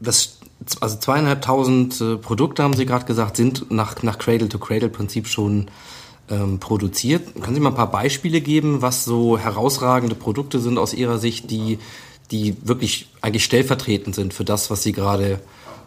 [0.00, 0.38] das,
[0.80, 5.66] also zweieinhalbtausend äh, Produkte, haben Sie gerade gesagt, sind nach, nach Cradle-to-Cradle-Prinzip schon
[6.30, 7.34] ähm, produziert.
[7.40, 11.50] Können Sie mal ein paar Beispiele geben, was so herausragende Produkte sind aus Ihrer Sicht,
[11.50, 11.78] die,
[12.30, 15.40] die wirklich eigentlich stellvertretend sind für das, was Sie gerade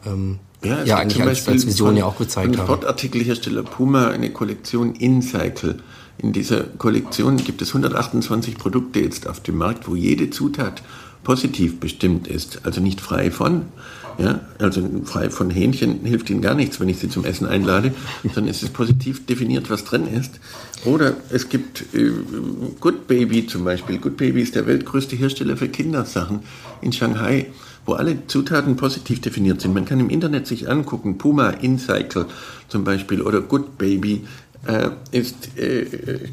[0.05, 2.65] ähm, ja, ja eigentlich als, als, Vision ja auch gezeigt haben.
[2.65, 5.79] Sportartikelhersteller Puma eine Kollektion InCycle.
[6.17, 10.83] In dieser Kollektion gibt es 128 Produkte jetzt auf dem Markt, wo jede Zutat
[11.23, 13.63] positiv bestimmt ist, also nicht frei von.
[14.17, 17.93] Ja, also frei von Hähnchen hilft ihnen gar nichts, wenn ich sie zum Essen einlade,
[18.23, 20.41] sondern es ist positiv definiert, was drin ist.
[20.85, 22.11] Oder es gibt äh,
[22.79, 23.97] Good Baby zum Beispiel.
[23.97, 26.41] Good Baby ist der weltgrößte Hersteller für Kindersachen
[26.81, 27.47] in Shanghai,
[27.85, 29.73] wo alle Zutaten positiv definiert sind.
[29.73, 32.27] Man kann im Internet sich angucken, Puma InCycle
[32.69, 34.23] zum Beispiel oder Good Baby
[34.65, 35.85] äh, ist äh,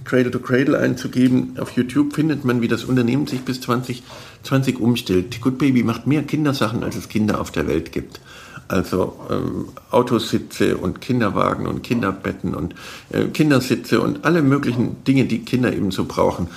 [0.04, 1.56] Cradle to Cradle einzugeben.
[1.58, 5.40] Auf YouTube findet man, wie das Unternehmen sich bis 2020 umstellt.
[5.40, 8.20] Good Baby macht mehr Kindersachen, als es Kinder auf der Welt gibt.
[8.68, 12.74] Also ähm, Autositze und Kinderwagen und Kinderbetten und
[13.10, 16.48] äh, Kindersitze und alle möglichen Dinge, die Kinder eben so brauchen.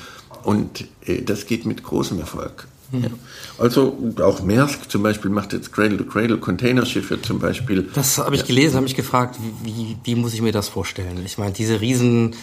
[0.43, 2.67] Und äh, das geht mit großem Erfolg.
[2.91, 3.09] Ja.
[3.59, 7.87] Also auch Maersk zum Beispiel macht jetzt Cradle-to-Cradle-Containerschiffe zum Beispiel.
[7.93, 11.21] Das habe ich gelesen, habe ich gefragt, wie, wie muss ich mir das vorstellen?
[11.23, 12.35] Ich meine, diese riesen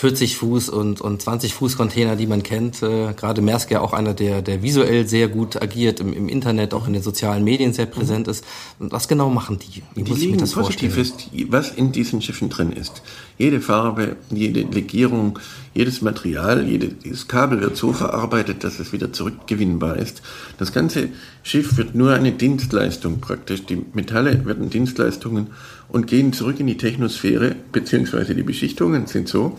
[0.00, 2.82] 40 Fuß und, und 20 Fuß Container, die man kennt.
[2.82, 6.72] Äh, gerade Maersk ja auch einer, der, der visuell sehr gut agiert, im, im Internet,
[6.72, 8.42] auch in den sozialen Medien sehr präsent ist.
[8.78, 9.82] Was genau machen die?
[9.94, 10.96] Wie die muss ich mir das vorstellen?
[10.96, 13.02] ist, was in diesen Schiffen drin ist.
[13.36, 15.38] Jede Farbe, jede Legierung,
[15.74, 20.22] jedes Material, jedes Kabel wird so verarbeitet, dass es wieder zurückgewinnbar ist.
[20.56, 21.10] Das ganze
[21.42, 23.66] Schiff wird nur eine Dienstleistung praktisch.
[23.66, 25.48] Die Metalle werden Dienstleistungen
[25.88, 29.58] und gehen zurück in die Technosphäre, beziehungsweise die Beschichtungen sind so,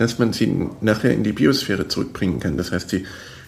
[0.00, 2.56] dass man sie nachher in die Biosphäre zurückbringen kann.
[2.56, 3.04] Das heißt, sie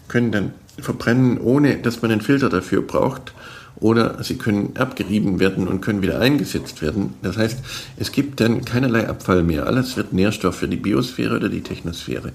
[0.07, 3.33] können dann verbrennen, ohne dass man einen Filter dafür braucht.
[3.77, 7.15] Oder sie können abgerieben werden und können wieder eingesetzt werden.
[7.23, 7.59] Das heißt,
[7.97, 9.67] es gibt dann keinerlei Abfall mehr.
[9.67, 12.33] Alles wird Nährstoff für die Biosphäre oder die Technosphäre.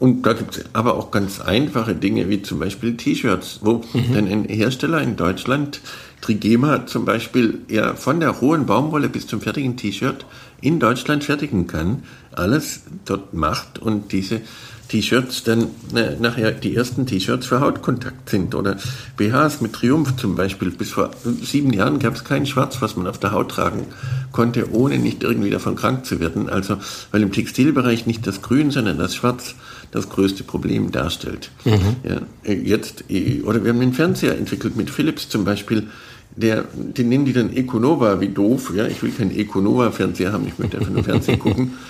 [0.00, 4.14] Und da gibt es aber auch ganz einfache Dinge, wie zum Beispiel T-Shirts, wo mhm.
[4.14, 5.80] dann ein Hersteller in Deutschland,
[6.20, 10.26] Trigema zum Beispiel, ja von der hohen Baumwolle bis zum fertigen T-Shirt
[10.60, 14.40] in Deutschland fertigen kann, alles dort macht und diese
[14.88, 18.76] T-Shirts dann äh, nachher die ersten T-Shirts für Hautkontakt sind oder
[19.16, 20.70] BHs mit Triumph zum Beispiel.
[20.70, 21.10] Bis vor
[21.42, 23.86] sieben Jahren gab es kein Schwarz, was man auf der Haut tragen
[24.30, 26.48] konnte, ohne nicht irgendwie davon krank zu werden.
[26.48, 26.76] Also
[27.12, 29.54] weil im Textilbereich nicht das Grün, sondern das Schwarz
[29.90, 31.50] das größte Problem darstellt.
[31.64, 31.96] Mhm.
[32.02, 35.88] Ja, äh, jetzt, äh, oder wir haben einen Fernseher entwickelt mit Philips zum Beispiel,
[36.36, 40.58] der, den nennen die dann Econova, wie doof, ja, ich will keinen Econova-Fernseher haben, ich
[40.58, 41.72] möchte einfach nur Fernsehen gucken.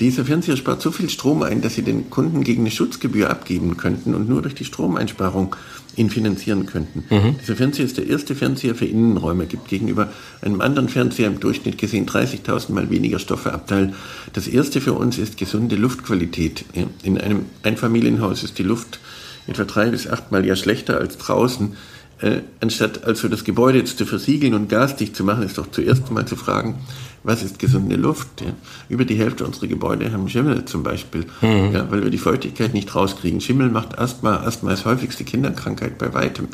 [0.00, 3.76] Dieser Fernseher spart so viel Strom ein, dass Sie den Kunden gegen eine Schutzgebühr abgeben
[3.76, 5.54] könnten und nur durch die Stromeinsparung
[5.94, 7.04] ihn finanzieren könnten.
[7.10, 7.36] Mhm.
[7.40, 11.78] Dieser Fernseher ist der erste Fernseher für Innenräume, gibt gegenüber einem anderen Fernseher im Durchschnitt
[11.78, 13.94] gesehen 30.000 mal weniger Stoffeabteil.
[14.32, 16.64] Das erste für uns ist gesunde Luftqualität.
[17.04, 18.98] In einem Einfamilienhaus ist die Luft
[19.46, 21.76] etwa drei bis achtmal ja schlechter als draußen.
[22.24, 26.10] Äh, anstatt also das Gebäude jetzt zu versiegeln und gasdicht zu machen, ist doch zuerst
[26.10, 26.76] mal zu fragen,
[27.22, 28.40] was ist gesunde Luft?
[28.40, 28.54] Ja?
[28.88, 31.74] Über die Hälfte unserer Gebäude haben Schimmel zum Beispiel, mhm.
[31.74, 33.42] ja, weil wir die Feuchtigkeit nicht rauskriegen.
[33.42, 34.38] Schimmel macht Asthma.
[34.38, 36.48] Asthma ist häufigste Kinderkrankheit bei weitem.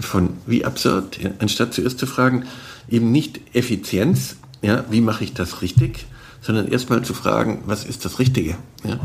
[0.00, 1.18] Von wie absurd.
[1.22, 1.30] Ja?
[1.40, 2.46] Anstatt zuerst zu fragen,
[2.88, 6.06] eben nicht Effizienz, ja, wie mache ich das richtig,
[6.40, 8.56] sondern erstmal zu fragen, was ist das Richtige?
[8.82, 8.98] Ja?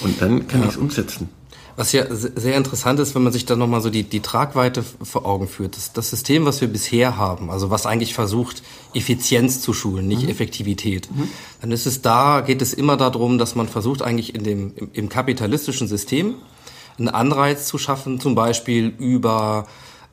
[0.00, 0.66] Und dann kann ja.
[0.66, 1.28] ich es umsetzen.
[1.76, 5.26] Was ja sehr interessant ist, wenn man sich dann nochmal so die, die Tragweite vor
[5.26, 5.76] Augen führt.
[5.76, 8.62] Das, das System, was wir bisher haben, also was eigentlich versucht,
[8.94, 10.28] Effizienz zu schulen, nicht mhm.
[10.28, 11.28] Effektivität, mhm.
[11.60, 14.90] dann ist es da, geht es immer darum, dass man versucht eigentlich in dem, im,
[14.92, 16.36] im kapitalistischen System
[16.96, 19.66] einen Anreiz zu schaffen, zum Beispiel über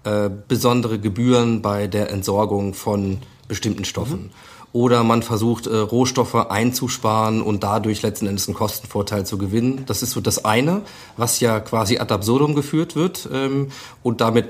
[0.03, 4.23] äh, besondere Gebühren bei der Entsorgung von bestimmten Stoffen.
[4.23, 9.83] Mhm oder man versucht, äh, Rohstoffe einzusparen und dadurch letzten Endes einen Kostenvorteil zu gewinnen.
[9.85, 10.81] Das ist so das eine,
[11.17, 13.67] was ja quasi ad absurdum geführt wird ähm,
[14.03, 14.47] und damit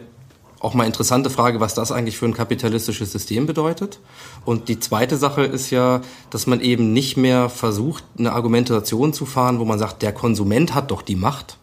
[0.60, 4.00] auch mal interessante Frage, was das eigentlich für ein kapitalistisches System bedeutet.
[4.46, 9.26] Und die zweite Sache ist ja, dass man eben nicht mehr versucht, eine Argumentation zu
[9.26, 11.58] fahren, wo man sagt, der Konsument hat doch die Macht.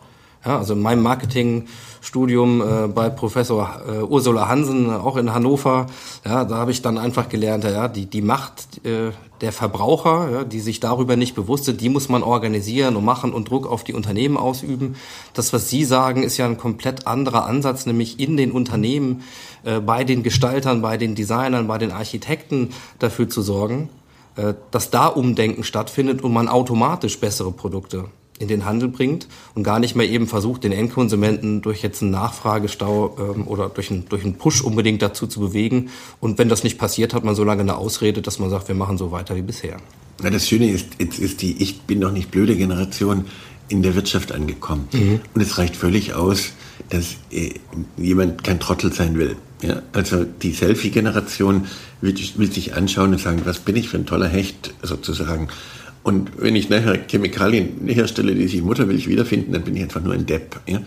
[0.49, 1.67] Ja, also in meinem Marketing
[2.01, 5.89] Studium äh, bei Professor äh, Ursula Hansen, auch in Hannover.
[6.25, 9.11] Ja, da habe ich dann einfach gelernt, ja, die, die Macht äh,
[9.43, 13.35] der Verbraucher, ja, die sich darüber nicht bewusst sind, die muss man organisieren und machen
[13.35, 14.97] und Druck auf die Unternehmen ausüben.
[15.35, 19.25] Das, was Sie sagen, ist ja ein komplett anderer Ansatz, nämlich in den Unternehmen,
[19.65, 23.91] äh, bei den Gestaltern, bei den Designern, bei den Architekten dafür zu sorgen,
[24.37, 28.07] äh, dass da Umdenken stattfindet und man automatisch bessere Produkte
[28.39, 32.11] in den Handel bringt und gar nicht mehr eben versucht, den Endkonsumenten durch jetzt einen
[32.11, 35.91] Nachfragestau ähm, oder durch einen, durch einen Push unbedingt dazu zu bewegen.
[36.21, 38.75] Und wenn das nicht passiert, hat man so lange eine Ausrede, dass man sagt, wir
[38.75, 39.77] machen so weiter wie bisher.
[40.23, 43.25] Ja, das Schöne ist, jetzt ist die Ich bin noch nicht blöde Generation
[43.69, 44.89] in der Wirtschaft angekommen.
[44.93, 45.21] Mhm.
[45.35, 46.53] Und es reicht völlig aus,
[46.89, 47.55] dass äh,
[47.97, 49.37] jemand kein Trottel sein will.
[49.63, 51.67] Ja, also die Selfie-Generation
[52.01, 55.49] will, will sich anschauen und sagen, was bin ich für ein toller Hecht sozusagen.
[56.09, 60.15] Und wenn ich nachher Chemikalien herstelle, die sich Muttermilch wiederfinden, dann bin ich einfach nur
[60.15, 60.59] ein Depp.
[60.67, 60.81] Ja?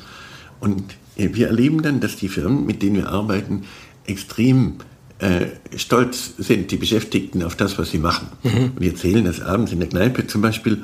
[0.60, 3.66] Und äh, wir erleben dann, dass die Firmen, mit denen wir arbeiten,
[4.08, 4.78] extrem
[5.20, 8.30] äh, stolz sind, die Beschäftigten, auf das, was sie machen.
[8.42, 8.72] Mhm.
[8.80, 10.80] Die erzählen das abends in der Kneipe zum Beispiel.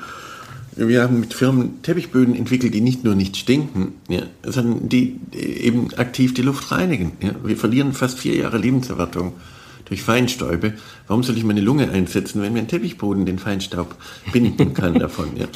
[0.76, 5.92] Wir haben mit Firmen Teppichböden entwickelt, die nicht nur nicht stinken, ja, sondern die eben
[5.96, 7.14] aktiv die Luft reinigen.
[7.24, 7.32] Ja.
[7.44, 9.34] Wir verlieren fast vier Jahre Lebenserwartung
[9.88, 10.74] durch Feinstäube.
[11.08, 13.96] Warum soll ich meine Lunge einsetzen, wenn mir ein Teppichboden den Feinstaub
[14.32, 15.38] binden kann davon?
[15.38, 15.48] Ja.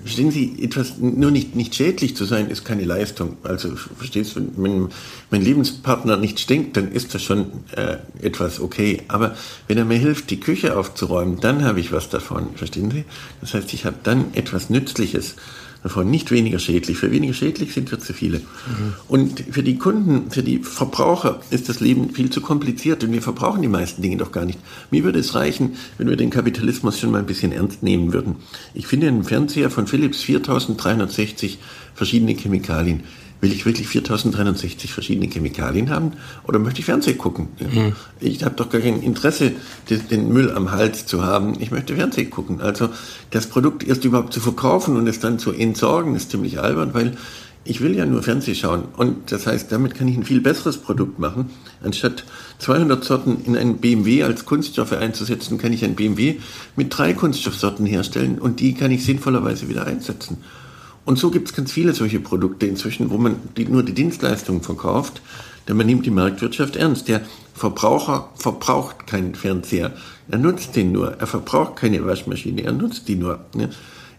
[0.00, 3.36] Verstehen Sie, etwas nur nicht, nicht schädlich zu sein, ist keine Leistung.
[3.42, 4.88] Also verstehst du, wenn
[5.30, 9.02] mein Lebenspartner nicht stinkt, dann ist das schon äh, etwas okay.
[9.08, 12.54] Aber wenn er mir hilft, die Küche aufzuräumen, dann habe ich was davon.
[12.54, 13.04] Verstehen Sie?
[13.40, 15.36] Das heißt, ich habe dann etwas Nützliches
[15.84, 16.96] davon nicht weniger schädlich.
[16.96, 18.38] Für weniger schädlich sind wir zu viele.
[18.38, 18.94] Mhm.
[19.06, 23.20] Und für die Kunden, für die Verbraucher ist das Leben viel zu kompliziert, denn wir
[23.20, 24.58] verbrauchen die meisten Dinge doch gar nicht.
[24.90, 28.36] Mir würde es reichen, wenn wir den Kapitalismus schon mal ein bisschen ernst nehmen würden.
[28.72, 31.58] Ich finde einen Fernseher von Philips 4360
[31.94, 33.02] verschiedene Chemikalien
[33.44, 36.12] will ich wirklich 4360 verschiedene Chemikalien haben
[36.44, 37.48] oder möchte ich Fernsehen gucken?
[37.60, 37.92] Mhm.
[38.18, 39.52] Ich habe doch gar kein Interesse,
[39.88, 41.52] den Müll am Hals zu haben.
[41.60, 42.62] Ich möchte Fernsehen gucken.
[42.62, 42.88] Also
[43.30, 47.18] das Produkt erst überhaupt zu verkaufen und es dann zu entsorgen, ist ziemlich albern, weil
[47.66, 48.84] ich will ja nur Fernsehen schauen.
[48.96, 51.50] Und das heißt, damit kann ich ein viel besseres Produkt machen.
[51.82, 52.24] Anstatt
[52.60, 56.36] 200 Sorten in einen BMW als Kunststoffe einzusetzen, kann ich ein BMW
[56.76, 60.38] mit drei Kunststoffsorten herstellen und die kann ich sinnvollerweise wieder einsetzen.
[61.04, 64.62] Und so gibt es ganz viele solche Produkte inzwischen, wo man die, nur die Dienstleistungen
[64.62, 65.20] verkauft,
[65.68, 67.08] denn man nimmt die Marktwirtschaft ernst.
[67.08, 67.22] Der
[67.54, 69.92] Verbraucher verbraucht keinen Fernseher,
[70.30, 71.12] er nutzt den nur.
[71.20, 73.40] Er verbraucht keine Waschmaschine, er nutzt die nur.
[73.54, 73.70] Ne?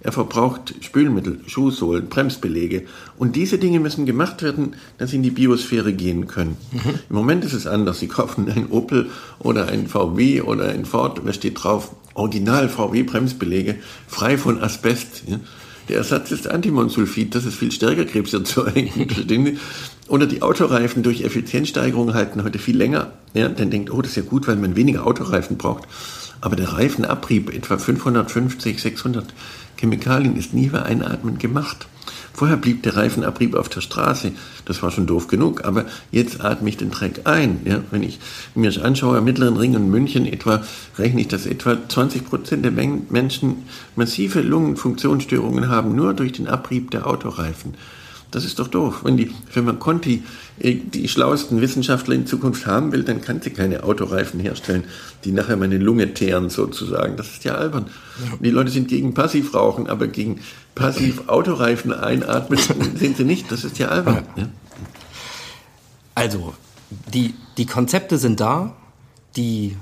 [0.01, 2.83] Er verbraucht Spülmittel, Schuhsohlen, Bremsbelege.
[3.17, 6.57] Und diese Dinge müssen gemacht werden, dass sie in die Biosphäre gehen können.
[6.71, 6.99] Mhm.
[7.09, 7.99] Im Moment ist es anders.
[7.99, 13.01] Sie kaufen ein Opel oder ein VW oder ein Ford, da steht drauf, Original VW
[13.01, 15.23] Bremsbelege, frei von Asbest.
[15.25, 15.39] Ja?
[15.87, 18.91] Der Ersatz ist Antimonsulfid, das ist viel stärker krebserzeugend.
[20.07, 23.13] Oder die Autoreifen durch Effizienzsteigerung halten heute viel länger.
[23.33, 25.83] Ja, dann denkt, oh, das ist ja gut, weil man weniger Autoreifen braucht.
[26.41, 29.33] Aber der Reifenabrieb, etwa 550, 600
[29.77, 31.87] Chemikalien, ist nie für Einatmen gemacht.
[32.35, 34.33] Vorher blieb der Reifenabrieb auf der Straße.
[34.65, 37.61] Das war schon doof genug, aber jetzt atme ich den Dreck ein.
[37.63, 38.19] Ja, wenn ich
[38.55, 40.61] mir das anschaue, am Mittleren Ring in München etwa,
[40.97, 43.63] rechne ich, dass etwa 20 Prozent der Menschen
[43.95, 47.75] massive Lungenfunktionsstörungen haben, nur durch den Abrieb der Autoreifen.
[48.31, 49.01] Das ist doch doof.
[49.03, 50.23] Wenn, die, wenn man Conti
[50.59, 54.83] äh, die schlauesten Wissenschaftler in Zukunft haben will, dann kann sie keine Autoreifen herstellen,
[55.23, 57.17] die nachher meine Lunge teeren sozusagen.
[57.17, 57.87] Das ist ja albern.
[58.19, 58.37] Ja.
[58.39, 60.41] Die Leute sind gegen Passivrauchen, aber gegen
[60.75, 62.59] passiv Autoreifen einatmen
[62.95, 63.51] sind sie nicht.
[63.51, 64.23] Das ist ja albern.
[64.35, 64.49] Ja.
[66.13, 66.53] Also,
[67.13, 68.73] die, die Konzepte sind da,
[69.35, 69.75] die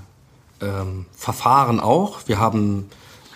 [0.61, 2.27] ähm, Verfahren auch.
[2.27, 2.85] Wir haben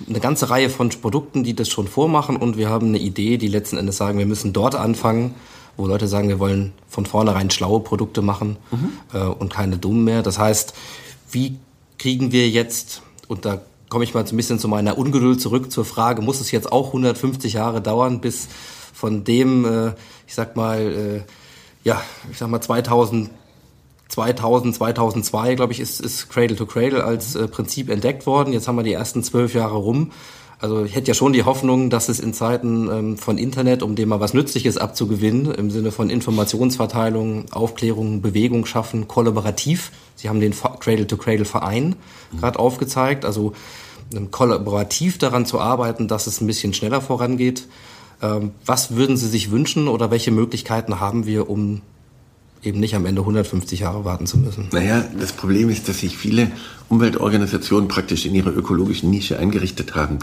[0.08, 3.48] eine ganze Reihe von Produkten, die das schon vormachen und wir haben eine Idee, die
[3.48, 5.34] letzten Endes sagen, wir müssen dort anfangen,
[5.76, 8.90] wo Leute sagen, wir wollen von vornherein schlaue Produkte machen mhm.
[9.14, 10.24] äh, und keine dummen mehr.
[10.24, 10.74] Das heißt,
[11.32, 11.58] wie
[11.98, 15.72] kriegen wir jetzt, und da komme ich mal so ein bisschen zu meiner Ungeduld zurück
[15.72, 18.48] zur Frage, muss es jetzt auch 150 Jahre dauern, bis
[18.94, 19.94] von dem, äh,
[20.28, 21.22] ich sag mal, äh,
[21.84, 23.30] ja, ich sag mal 2000
[24.10, 28.54] 2000, 2002, glaube ich, ist, ist Cradle to Cradle als äh, Prinzip entdeckt worden.
[28.54, 30.12] Jetzt haben wir die ersten zwölf Jahre rum.
[30.60, 33.96] Also ich hätte ja schon die Hoffnung, dass es in Zeiten ähm, von Internet, um
[33.96, 39.92] dem mal was Nützliches abzugewinnen, im Sinne von Informationsverteilung, Aufklärung, Bewegung schaffen, kollaborativ.
[40.16, 41.96] Sie haben den Cradle-to-Cradle-Verein
[42.32, 42.40] mhm.
[42.40, 43.54] gerade aufgezeigt, also
[44.16, 47.68] ähm, kollaborativ daran zu arbeiten, dass es ein bisschen schneller vorangeht.
[48.24, 51.82] Ähm, was würden Sie sich wünschen oder welche Möglichkeiten haben wir, um
[52.64, 54.68] eben nicht am Ende 150 Jahre warten zu müssen.
[54.72, 56.52] Naja, das Problem ist, dass sich viele
[56.90, 60.20] Umweltorganisationen praktisch in ihrer ökologischen Nische eingerichtet haben.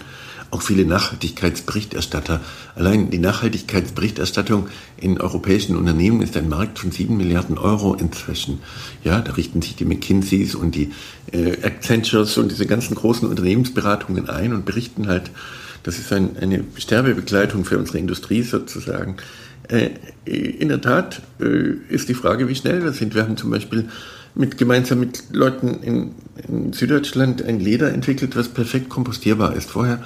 [0.51, 2.41] Auch viele Nachhaltigkeitsberichterstatter.
[2.77, 8.61] Allein die Nachhaltigkeitsberichterstattung in europäischen Unternehmen ist ein Markt von 7 Milliarden Euro inzwischen.
[9.03, 10.93] Ja, da richten sich die McKinseys und die
[11.33, 15.31] äh, Accentures und diese ganzen großen Unternehmensberatungen ein und berichten halt,
[15.83, 19.17] das ist ein, eine Sterbebegleitung für unsere Industrie sozusagen.
[19.69, 19.91] Äh,
[20.25, 23.15] in der Tat äh, ist die Frage, wie schnell wir sind.
[23.15, 23.89] Wir haben zum Beispiel
[24.35, 26.11] mit, gemeinsam mit Leuten in,
[26.49, 29.71] in Süddeutschland ein Leder entwickelt, was perfekt kompostierbar ist.
[29.71, 30.03] Vorher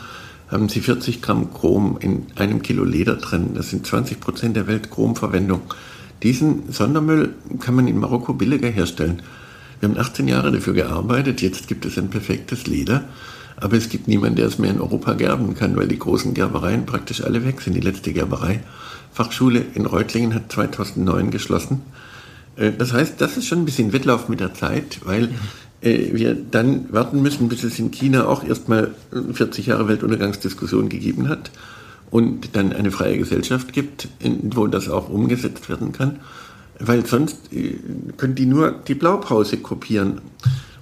[0.48, 3.50] haben sie 40 Gramm Chrom in einem Kilo Leder drin.
[3.54, 5.62] Das sind 20 Prozent der Weltchromverwendung.
[6.22, 9.22] Diesen Sondermüll kann man in Marokko billiger herstellen.
[9.80, 11.42] Wir haben 18 Jahre dafür gearbeitet.
[11.42, 13.04] Jetzt gibt es ein perfektes Leder.
[13.56, 16.86] Aber es gibt niemanden, der es mehr in Europa gerben kann, weil die großen Gerbereien
[16.86, 17.74] praktisch alle weg sind.
[17.74, 18.60] Die letzte Gerberei
[19.12, 21.82] Fachschule in Reutlingen hat 2009 geschlossen.
[22.56, 25.30] Äh, das heißt, das ist schon ein bisschen Wettlauf mit der Zeit, weil
[25.80, 28.92] äh, wir dann warten müssen, bis es in China auch erstmal
[29.32, 31.50] 40 Jahre Weltuntergangsdiskussion gegeben hat
[32.10, 34.08] und dann eine freie Gesellschaft gibt,
[34.42, 36.20] wo das auch umgesetzt werden kann.
[36.80, 37.76] Weil sonst äh,
[38.16, 40.20] können die nur die Blaupause kopieren.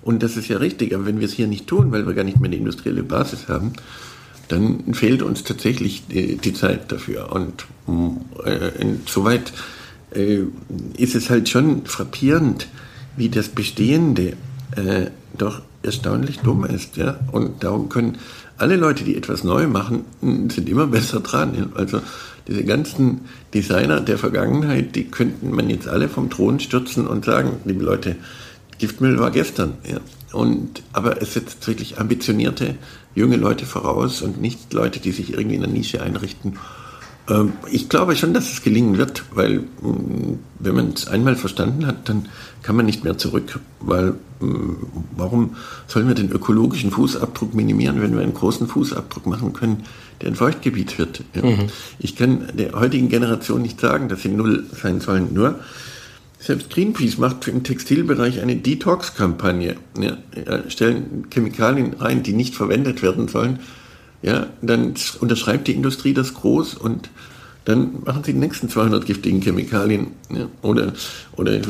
[0.03, 2.23] Und das ist ja richtig, aber wenn wir es hier nicht tun, weil wir gar
[2.23, 3.73] nicht mehr eine industrielle Basis haben,
[4.49, 7.33] dann fehlt uns tatsächlich die, die Zeit dafür.
[7.33, 7.67] Und
[8.45, 9.53] äh, insoweit
[10.15, 10.41] äh,
[10.97, 12.69] ist es halt schon frappierend,
[13.17, 14.37] wie das Bestehende
[14.77, 15.07] äh,
[15.37, 16.97] doch erstaunlich dumm ist.
[16.97, 17.19] Ja?
[17.33, 18.19] Und darum können
[18.59, 21.73] alle Leute, die etwas neu machen, sind immer besser dran.
[21.75, 22.01] Also
[22.49, 27.57] diese ganzen Designer der Vergangenheit, die könnten man jetzt alle vom Thron stürzen und sagen,
[27.65, 28.17] liebe Leute,
[28.79, 29.75] Giftmüll war gestern.
[29.89, 29.99] Ja.
[30.33, 32.77] Und, aber es setzt wirklich ambitionierte
[33.17, 36.59] junge Leute voraus und nicht Leute, die sich irgendwie in einer Nische einrichten.
[37.29, 41.87] Ähm, ich glaube schon, dass es gelingen wird, weil mm, wenn man es einmal verstanden
[41.87, 42.29] hat, dann
[42.63, 43.59] kann man nicht mehr zurück.
[43.81, 44.75] Weil mm,
[45.17, 49.85] warum sollen wir den ökologischen Fußabdruck minimieren, wenn wir einen großen Fußabdruck machen können,
[50.21, 51.25] der ein Feuchtgebiet wird?
[51.35, 51.69] Mhm.
[51.99, 55.33] Ich kann der heutigen Generation nicht sagen, dass sie null sein sollen.
[55.33, 55.59] Nur
[56.47, 59.77] selbst Greenpeace macht im Textilbereich eine Detox-Kampagne.
[59.99, 60.17] Ja,
[60.69, 63.59] stellen Chemikalien rein, die nicht verwendet werden sollen.
[64.23, 67.11] Ja, dann unterschreibt die Industrie das groß und
[67.65, 70.13] dann machen sie die nächsten 200 giftigen Chemikalien.
[70.31, 70.93] Ja, oder,
[71.37, 71.63] oder äh,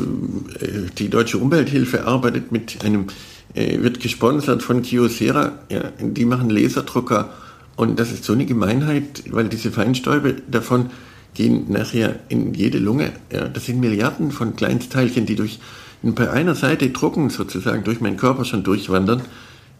[0.97, 3.07] die Deutsche Umwelthilfe arbeitet mit einem,
[3.55, 7.33] äh, wird gesponsert von Kyocera, ja, die machen Laserdrucker
[7.75, 10.91] und das ist so eine Gemeinheit, weil diese Feinstäube davon
[11.37, 13.13] gehen nachher in jede Lunge.
[13.31, 15.59] Ja, das sind Milliarden von Kleinstteilchen, die durch
[16.01, 19.21] bei einer Seite drucken sozusagen durch meinen Körper schon durchwandern.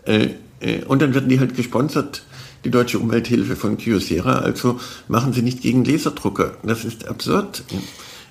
[0.05, 2.23] Äh, äh, und dann werden die halt gesponsert,
[2.63, 4.39] die Deutsche Umwelthilfe von Kyocera.
[4.39, 6.57] Also machen sie nicht gegen Laserdrucker.
[6.63, 7.63] Das ist absurd.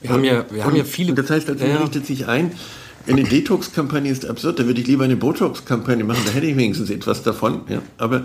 [0.01, 1.15] Wir haben ja, wir haben ja viele.
[1.15, 1.79] Das heißt, also, ja.
[1.79, 2.53] richtet sich ein,
[3.07, 4.59] eine Detox-Kampagne ist absurd.
[4.59, 6.23] Da würde ich lieber eine Botox-Kampagne machen.
[6.27, 7.63] Da hätte ich wenigstens etwas davon.
[7.69, 7.83] Ja.
[7.99, 8.25] Aber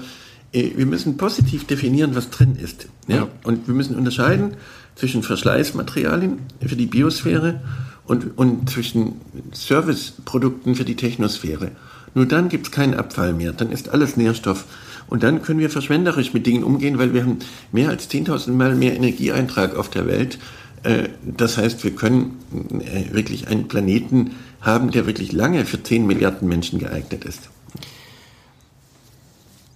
[0.53, 2.87] äh, wir müssen positiv definieren, was drin ist.
[3.07, 3.15] Ja?
[3.15, 3.27] ja.
[3.43, 4.55] Und wir müssen unterscheiden
[4.95, 7.61] zwischen Verschleißmaterialien für die Biosphäre
[8.05, 9.21] und, und zwischen
[9.53, 11.71] Serviceprodukten für die Technosphäre.
[12.13, 13.53] Nur dann gibt es keinen Abfall mehr.
[13.53, 14.65] Dann ist alles Nährstoff
[15.07, 17.39] Und dann können wir verschwenderisch mit Dingen umgehen, weil wir haben
[17.71, 20.39] mehr als 10.000 Mal mehr Energieeintrag auf der Welt.
[20.83, 22.37] Äh, das heißt, wir können
[22.79, 24.31] äh, wirklich einen Planeten
[24.61, 27.49] haben, der wirklich lange für 10 Milliarden Menschen geeignet ist.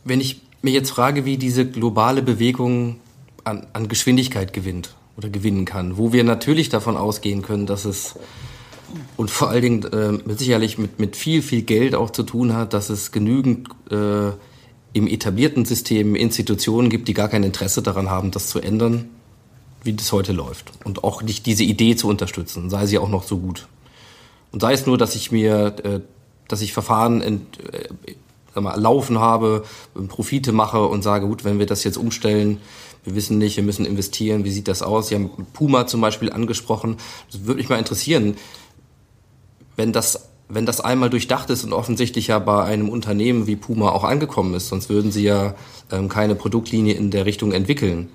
[0.03, 2.97] Wenn ich mir jetzt frage, wie diese globale Bewegung
[3.43, 8.16] an, an Geschwindigkeit gewinnt oder gewinnen kann, wo wir natürlich davon ausgehen können, dass es
[9.18, 12.53] und vor allen Dingen äh, mit sicherlich mit, mit viel, viel Geld auch zu tun
[12.53, 14.32] hat, dass es genügend äh,
[14.93, 19.09] im etablierten System Institutionen gibt, die gar kein Interesse daran haben, das zu ändern,
[19.84, 20.72] wie das heute läuft.
[20.86, 23.68] Und auch nicht diese Idee zu unterstützen, sei sie auch noch so gut.
[24.51, 25.99] Und sei es nur, dass ich mir, äh,
[26.47, 29.66] dass ich Verfahren ent, äh, mal, laufen habe,
[30.07, 32.59] Profite mache und sage, gut, wenn wir das jetzt umstellen,
[33.06, 35.08] wir wissen nicht, wir müssen investieren, wie sieht das aus?
[35.08, 36.97] Sie haben Puma zum Beispiel angesprochen.
[37.32, 38.36] Das würde mich mal interessieren,
[39.76, 43.89] wenn das wenn das einmal durchdacht ist und offensichtlich ja bei einem Unternehmen wie Puma
[43.89, 45.56] auch angekommen ist, sonst würden sie ja
[45.91, 48.10] ähm, keine Produktlinie in der Richtung entwickeln.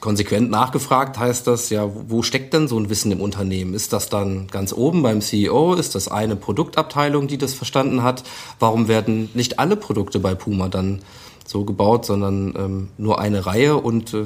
[0.00, 3.72] Konsequent nachgefragt heißt das ja, wo steckt denn so ein Wissen im Unternehmen?
[3.72, 5.74] Ist das dann ganz oben beim CEO?
[5.74, 8.22] Ist das eine Produktabteilung, die das verstanden hat?
[8.58, 11.00] Warum werden nicht alle Produkte bei Puma dann
[11.44, 13.76] so gebaut, sondern ähm, nur eine Reihe?
[13.76, 14.24] Und äh,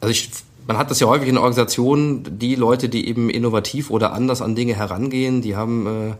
[0.00, 0.30] also ich
[0.68, 4.54] man hat das ja häufig in Organisationen, die Leute, die eben innovativ oder anders an
[4.54, 6.14] Dinge herangehen, die haben äh,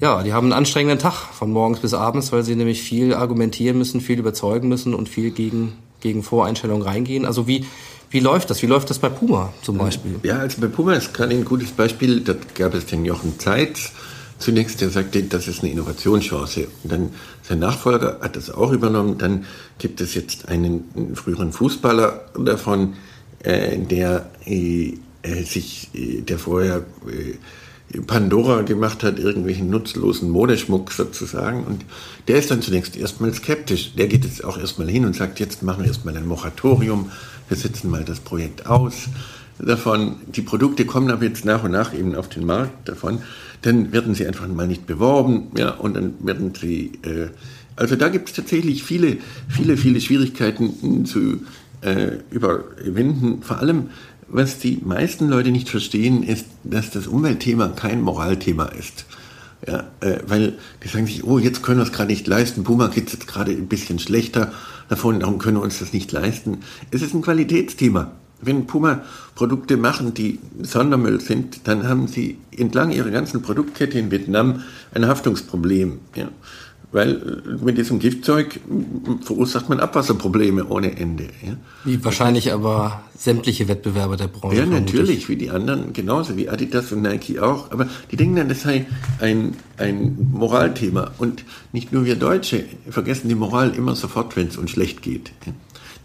[0.00, 3.78] ja, die haben einen anstrengenden Tag von morgens bis abends, weil sie nämlich viel argumentieren
[3.78, 7.24] müssen, viel überzeugen müssen und viel gegen, gegen Voreinstellungen reingehen.
[7.24, 7.64] Also wie,
[8.10, 8.62] wie läuft das?
[8.62, 10.20] Wie läuft das bei Puma zum Beispiel?
[10.22, 12.20] Ja, also bei Puma ist gerade ein gutes Beispiel.
[12.20, 13.92] Da gab es den Jochen Zeitz
[14.38, 16.68] zunächst, der sagte, das ist eine Innovationschance.
[16.82, 17.10] Und dann
[17.42, 19.18] sein Nachfolger hat das auch übernommen.
[19.18, 19.44] Dann
[19.78, 22.94] gibt es jetzt einen früheren Fußballer davon,
[23.42, 26.84] äh, der äh, äh, sich, der vorher
[28.06, 31.64] Pandora gemacht hat, irgendwelchen nutzlosen Modeschmuck sozusagen.
[31.64, 31.84] Und
[32.28, 33.94] der ist dann zunächst erstmal skeptisch.
[33.96, 37.10] Der geht jetzt auch erstmal hin und sagt, jetzt machen wir erstmal ein Moratorium,
[37.48, 39.08] wir setzen mal das Projekt aus
[39.58, 40.16] davon.
[40.26, 43.22] Die Produkte kommen aber jetzt nach und nach eben auf den Markt davon.
[43.62, 47.28] Dann werden sie einfach mal nicht beworben, ja, und dann werden sie, äh,
[47.76, 51.40] also da gibt es tatsächlich viele, viele, viele Schwierigkeiten zu
[51.80, 53.42] äh, überwinden.
[53.42, 53.90] Vor allem,
[54.28, 59.06] was die meisten Leute nicht verstehen, ist, dass das Umweltthema kein Moralthema ist.
[59.66, 62.86] Ja, äh, weil die sagen sich, oh, jetzt können wir es gerade nicht leisten, Puma
[62.88, 64.52] geht jetzt gerade ein bisschen schlechter
[64.88, 66.58] davon, darum können wir uns das nicht leisten.
[66.92, 68.12] Es ist ein Qualitätsthema.
[68.40, 69.02] Wenn Puma
[69.34, 74.62] Produkte machen, die Sondermüll sind, dann haben sie entlang ihrer ganzen Produktkette in Vietnam
[74.94, 75.98] ein Haftungsproblem.
[76.14, 76.28] Ja.
[76.90, 78.60] Weil äh, mit diesem Giftzeug
[79.20, 81.24] verursacht man Abwasserprobleme ohne Ende.
[81.44, 81.56] Ja?
[81.84, 84.56] Wie wahrscheinlich aber sämtliche Wettbewerber der Branche.
[84.56, 87.70] Ja, natürlich, wie die anderen, genauso wie Adidas und Nike auch.
[87.72, 88.86] Aber die denken dann, das sei
[89.20, 91.10] ein, ein Moralthema.
[91.18, 95.32] Und nicht nur wir Deutsche vergessen die Moral immer sofort, wenn es uns schlecht geht.
[95.44, 95.52] Ja?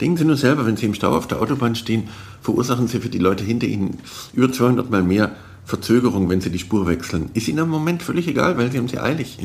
[0.04, 2.10] Denken Sie nur selber, wenn Sie im Stau auf der Autobahn stehen,
[2.42, 4.00] verursachen Sie für die Leute hinter Ihnen
[4.34, 5.34] über 200 Mal mehr
[5.64, 7.30] Verzögerung, wenn Sie die Spur wechseln.
[7.34, 9.40] Ist Ihnen im Moment völlig egal, weil Sie haben Sie eilig.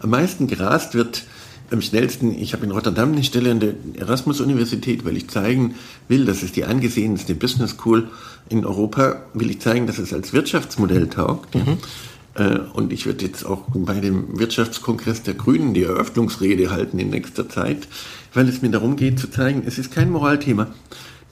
[0.00, 1.24] Am meisten gerast wird
[1.70, 5.76] am schnellsten, ich habe in Rotterdam eine Stelle an der Erasmus-Universität, weil ich zeigen
[6.08, 8.10] will, das ist die angesehenste Business School
[8.50, 11.54] in Europa, will ich zeigen, dass es als Wirtschaftsmodell taugt.
[11.54, 11.78] Mhm.
[12.36, 17.10] Äh, und ich werde jetzt auch bei dem Wirtschaftskongress der Grünen die Eröffnungsrede halten in
[17.10, 17.88] nächster Zeit,
[18.34, 20.68] weil es mir darum geht zu zeigen, es ist kein Moralthema.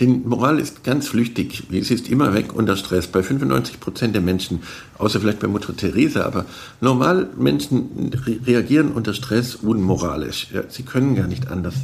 [0.00, 1.64] Denn Moral ist ganz flüchtig.
[1.70, 3.06] Es ist immer weg unter Stress.
[3.06, 4.62] Bei 95 Prozent der Menschen,
[4.98, 6.46] außer vielleicht bei Mutter Teresa, aber
[6.80, 10.48] normal Menschen re reagieren unter Stress unmoralisch.
[10.52, 11.74] Ja, sie können gar nicht anders.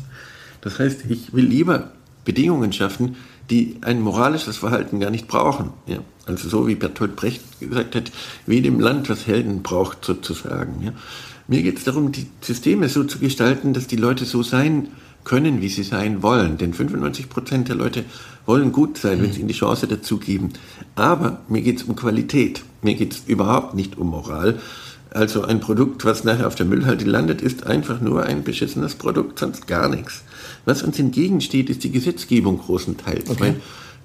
[0.61, 1.93] Das heißt, ich will lieber
[2.25, 3.17] Bedingungen schaffen,
[3.51, 5.71] die ein moralisches Verhalten gar nicht brauchen.
[5.87, 8.13] Ja, also so wie Bertolt Brecht gesagt hat,
[8.47, 10.83] wie dem Land, was Helden braucht, sozusagen.
[10.83, 10.93] Ja.
[11.49, 14.89] Mir geht es darum, die Systeme so zu gestalten, dass die Leute so sein
[15.25, 16.59] können, wie sie sein wollen.
[16.59, 18.05] Denn 95 Prozent der Leute
[18.47, 19.23] wollen gut sein, mhm.
[19.25, 20.51] wenn sie ihnen die Chance dazu geben.
[20.95, 22.63] Aber mir geht es um Qualität.
[22.83, 24.61] Mir geht es überhaupt nicht um Moral.
[25.11, 29.41] Also ein Produkt, was nachher auf der Müllhalde landet, ist einfach nur ein beschissenes Produkt,
[29.41, 30.23] sonst gar nichts.
[30.65, 33.31] Was uns entgegensteht, ist die Gesetzgebung großenteils.
[33.31, 33.55] Okay.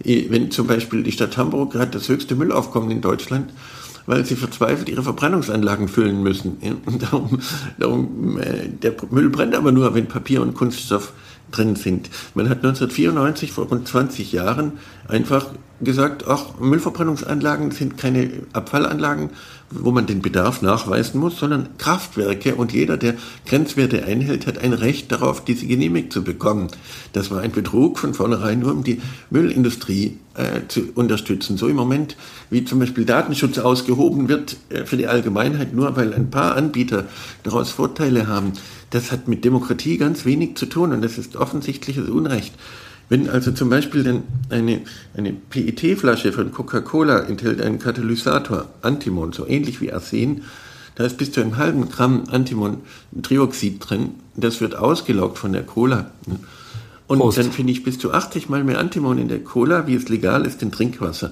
[0.04, 3.52] Weil, wenn zum Beispiel die Stadt Hamburg hat das höchste Müllaufkommen in Deutschland,
[4.06, 6.58] weil sie verzweifelt ihre Verbrennungsanlagen füllen müssen.
[6.86, 7.40] Und darum,
[7.80, 11.14] darum äh, der Müll brennt aber nur, wenn Papier und Kunststoff
[11.52, 12.10] drin sind.
[12.34, 14.74] Man hat 1994, vor rund 20 Jahren,
[15.08, 15.48] einfach
[15.82, 19.32] gesagt, ach, Müllverbrennungsanlagen sind keine Abfallanlagen,
[19.80, 23.16] wo man den Bedarf nachweisen muss, sondern Kraftwerke und jeder, der
[23.46, 26.68] Grenzwerte einhält, hat ein Recht darauf, diese genehmigt zu bekommen.
[27.14, 31.58] Das war ein Betrug von vornherein nur, um die Müllindustrie äh, zu unterstützen.
[31.58, 32.18] So im Moment,
[32.50, 37.06] wie zum Beispiel Datenschutz ausgehoben wird äh, für die Allgemeinheit, nur weil ein paar Anbieter
[37.44, 38.54] daraus Vorteile haben,
[38.90, 42.54] das hat mit Demokratie ganz wenig zu tun und das ist offensichtliches Unrecht.
[43.08, 44.82] Wenn also zum Beispiel denn eine,
[45.16, 50.42] eine PET-Flasche von Coca-Cola enthält einen Katalysator, Antimon, so ähnlich wie Arsen,
[50.96, 56.12] da ist bis zu einem halben Gramm Antimon-Trioxid drin, das wird ausgelaugt von der Cola.
[57.08, 57.38] Und Prost.
[57.38, 60.46] dann finde ich bis zu 80 Mal mehr Antimon in der Cola, wie es legal
[60.46, 61.32] ist in Trinkwasser.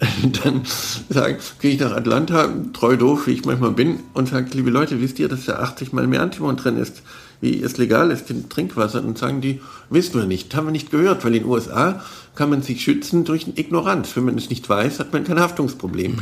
[0.42, 0.62] dann
[1.10, 5.00] sage, gehe ich nach Atlanta, treu doof, wie ich manchmal bin, und sage, liebe Leute,
[5.02, 7.02] wisst ihr, dass da 80 Mal mehr Antimon drin ist,
[7.40, 9.04] wie es legal ist in Trinkwasser?
[9.04, 12.02] Und sagen die, wissen wir nicht, haben wir nicht gehört, weil in den USA
[12.34, 14.16] kann man sich schützen durch Ignoranz.
[14.16, 16.12] Wenn man es nicht weiß, hat man kein Haftungsproblem.
[16.12, 16.18] Mhm.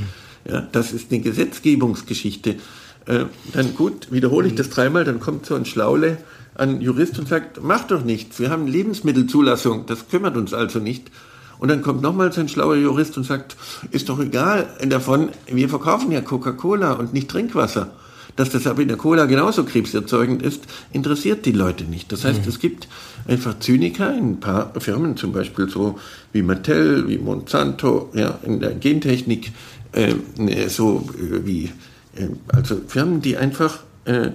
[0.51, 2.57] Ja, das ist eine Gesetzgebungsgeschichte.
[3.07, 6.19] Äh, dann gut, wiederhole ich das dreimal, dann kommt so ein Schlaule
[6.55, 11.11] an Jurist und sagt, mach doch nichts, wir haben Lebensmittelzulassung, das kümmert uns also nicht.
[11.59, 13.57] Und dann kommt nochmals ein schlauer Jurist und sagt,
[13.91, 17.93] ist doch egal davon, wir verkaufen ja Coca-Cola und nicht Trinkwasser.
[18.39, 20.63] Dass das aber in der Cola genauso krebserzeugend ist,
[20.93, 22.13] interessiert die Leute nicht.
[22.13, 22.49] Das heißt, mhm.
[22.49, 22.87] es gibt
[23.27, 25.99] einfach Zyniker in ein paar Firmen, zum Beispiel so
[26.33, 29.51] wie Mattel, wie Monsanto, ja, in der Gentechnik,
[29.91, 30.15] äh,
[30.69, 31.65] so äh, wie,
[32.15, 34.31] äh, also Firmen, die einfach äh,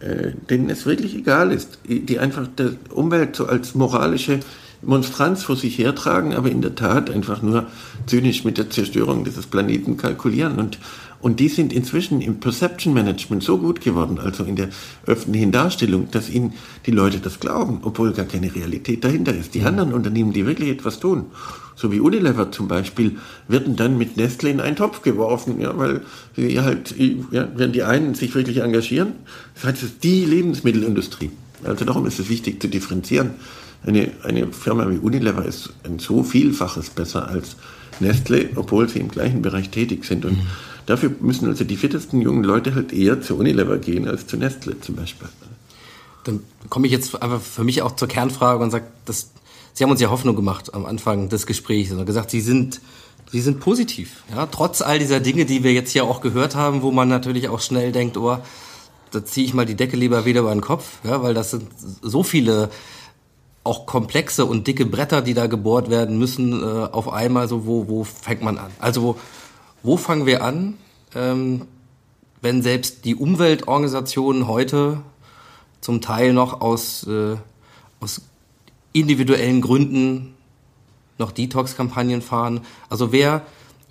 [0.00, 4.40] äh, denen es wirklich egal ist, die einfach der Umwelt so als moralische
[4.82, 7.66] Monstranz vor sich hertragen, aber in der Tat einfach nur
[8.06, 10.58] zynisch mit der Zerstörung dieses Planeten kalkulieren.
[10.58, 10.78] Und,
[11.20, 14.70] und die sind inzwischen im Perception Management so gut geworden, also in der
[15.06, 16.54] öffentlichen Darstellung, dass ihnen
[16.86, 19.54] die Leute das glauben, obwohl gar keine Realität dahinter ist.
[19.54, 21.26] Die anderen Unternehmen, die wirklich etwas tun,
[21.76, 23.18] so wie Unilever zum Beispiel,
[23.48, 26.02] werden dann mit Nestle in einen Topf geworfen, ja, weil
[26.36, 26.94] sie halt,
[27.30, 29.12] ja, wenn die einen sich wirklich engagieren,
[29.54, 31.30] das heißt, es ist die Lebensmittelindustrie.
[31.64, 33.32] Also darum ist es wichtig zu differenzieren.
[33.86, 37.56] Eine, eine Firma wie Unilever ist ein so Vielfaches besser als
[37.98, 40.24] Nestle, obwohl sie im gleichen Bereich tätig sind.
[40.24, 40.46] Und mhm.
[40.90, 44.80] Dafür müssen also die fittesten jungen Leute halt eher zu Unilever gehen als zu Nestle
[44.80, 45.28] zum Beispiel.
[46.24, 49.30] Dann komme ich jetzt einfach für mich auch zur Kernfrage und sage, das
[49.72, 52.80] Sie haben uns ja Hoffnung gemacht am Anfang des Gesprächs und gesagt, Sie sind,
[53.30, 54.24] Sie sind positiv.
[54.34, 57.48] Ja, trotz all dieser Dinge, die wir jetzt hier auch gehört haben, wo man natürlich
[57.48, 58.36] auch schnell denkt, oh,
[59.10, 61.68] da ziehe ich mal die Decke lieber wieder über den Kopf, ja, weil das sind
[62.02, 62.70] so viele
[63.62, 67.88] auch komplexe und dicke Bretter, die da gebohrt werden müssen, äh, auf einmal so, wo,
[67.88, 68.70] wo fängt man an?
[68.78, 69.16] Also wo,
[69.82, 70.74] wo fangen wir an,
[71.14, 71.66] ähm,
[72.42, 75.00] wenn selbst die Umweltorganisationen heute
[75.80, 77.36] zum Teil noch aus, äh,
[78.00, 78.22] aus
[78.92, 80.34] individuellen Gründen
[81.18, 82.62] noch Detox-Kampagnen fahren.
[82.88, 83.42] Also wer,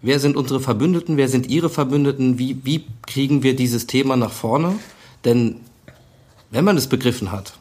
[0.01, 4.31] wer sind unsere Verbündeten, wer sind ihre Verbündeten, wie, wie kriegen wir dieses Thema nach
[4.31, 4.79] vorne?
[5.25, 5.57] Denn
[6.51, 7.53] wenn man es begriffen hat,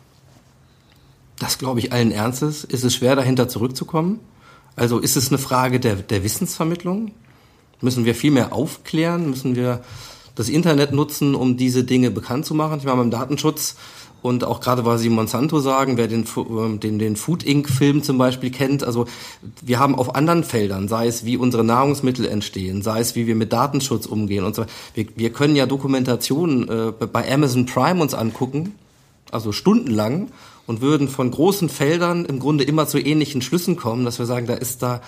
[1.38, 4.20] das glaube ich allen Ernstes, ist es schwer dahinter zurückzukommen.
[4.74, 7.12] Also ist es eine Frage der, der Wissensvermittlung?
[7.80, 9.30] Müssen wir viel mehr aufklären?
[9.30, 9.82] Müssen wir
[10.34, 12.78] das Internet nutzen, um diese Dinge bekannt zu machen?
[12.78, 13.76] Ich meine, beim Datenschutz
[14.20, 18.18] und auch gerade, weil Sie Monsanto sagen, wer den, ähm, den, den Food Inc.-Film zum
[18.18, 19.06] Beispiel kennt, also
[19.62, 23.36] wir haben auf anderen Feldern, sei es wie unsere Nahrungsmittel entstehen, sei es wie wir
[23.36, 24.64] mit Datenschutz umgehen und so
[24.94, 28.74] wir, wir können ja Dokumentationen äh, bei Amazon Prime uns angucken,
[29.30, 30.30] also stundenlang,
[30.66, 34.46] und würden von großen Feldern im Grunde immer zu ähnlichen Schlüssen kommen, dass wir sagen,
[34.46, 35.00] da ist da,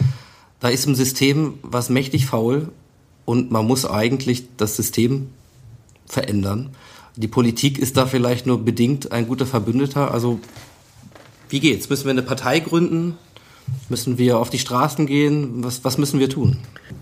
[0.60, 2.68] da ist im System was mächtig faul
[3.24, 5.28] und man muss eigentlich das System
[6.06, 6.70] verändern.
[7.16, 10.12] Die Politik ist da vielleicht nur bedingt ein guter Verbündeter.
[10.12, 10.40] Also
[11.48, 11.88] wie geht's?
[11.90, 13.16] Müssen wir eine Partei gründen?
[13.88, 15.64] Müssen wir auf die Straßen gehen?
[15.64, 16.58] Was, was müssen wir tun?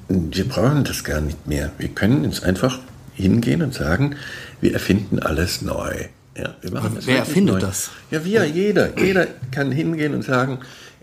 [0.08, 1.72] Wir brauchen das gar nicht mehr.
[1.78, 2.78] Wir können jetzt einfach
[3.14, 4.16] hingehen und sagen,
[4.60, 5.92] wir erfinden alles neu.
[6.36, 7.60] Ja, wer erfindet neu.
[7.60, 7.90] das?
[8.10, 8.98] Ja, wir, jeder.
[8.98, 10.58] Jeder kann hingehen und sagen,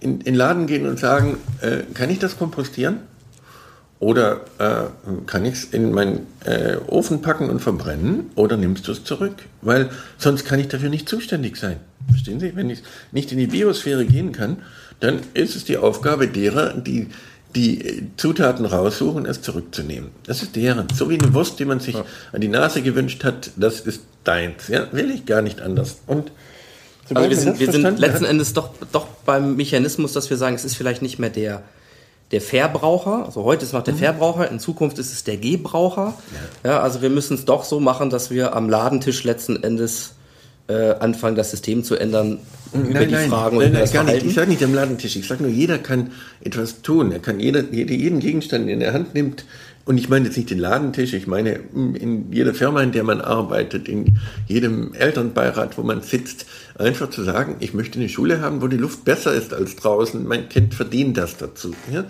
[0.06, 3.00] in den Laden gehen und sagen, äh, kann ich das kompostieren?
[4.00, 4.84] Oder äh,
[5.26, 8.30] kann ich es in meinen äh, Ofen packen und verbrennen?
[8.36, 9.34] Oder nimmst du es zurück?
[9.62, 11.78] Weil sonst kann ich dafür nicht zuständig sein.
[12.08, 12.56] Verstehen Sie?
[12.56, 14.58] Wenn ich nicht in die Biosphäre gehen kann,
[15.00, 17.10] dann ist es die Aufgabe derer, die
[17.56, 20.10] die Zutaten raussuchen, es zurückzunehmen.
[20.26, 20.88] Das ist deren.
[20.94, 24.68] So wie eine Wurst, die man sich an die Nase gewünscht hat, das ist deins.
[24.68, 26.02] Ja, will ich gar nicht anders.
[26.06, 26.32] Und
[27.10, 30.66] aber wir sind, wir sind letzten Endes doch, doch beim Mechanismus, dass wir sagen, es
[30.66, 31.64] ist vielleicht nicht mehr der
[32.32, 34.00] der Verbraucher, also heute ist noch der mhm.
[34.00, 36.16] Verbraucher, in Zukunft ist es der Gebraucher.
[36.64, 36.72] Ja.
[36.72, 40.16] ja also wir müssen es doch so machen, dass wir am Ladentisch letzten Endes
[40.68, 42.40] äh, anfangen, das System zu ändern
[42.74, 44.26] nein, über die nein, Fragen nein, und nein, das gar Verhalten.
[44.26, 44.32] Nicht.
[44.32, 46.12] Ich sage nicht am Ladentisch, ich sage nur, jeder kann
[46.44, 47.12] etwas tun.
[47.12, 49.46] Er kann jeder, jeder jeden Gegenstand in der Hand nimmt,
[49.86, 53.22] und ich meine jetzt nicht den Ladentisch, ich meine in jeder Firma, in der man
[53.22, 58.62] arbeitet, in jedem Elternbeirat, wo man sitzt, einfach zu sagen, ich möchte eine Schule haben,
[58.62, 60.28] wo die Luft besser ist als draußen.
[60.28, 61.74] Mein Kind verdient das dazu.
[61.92, 62.06] Ja?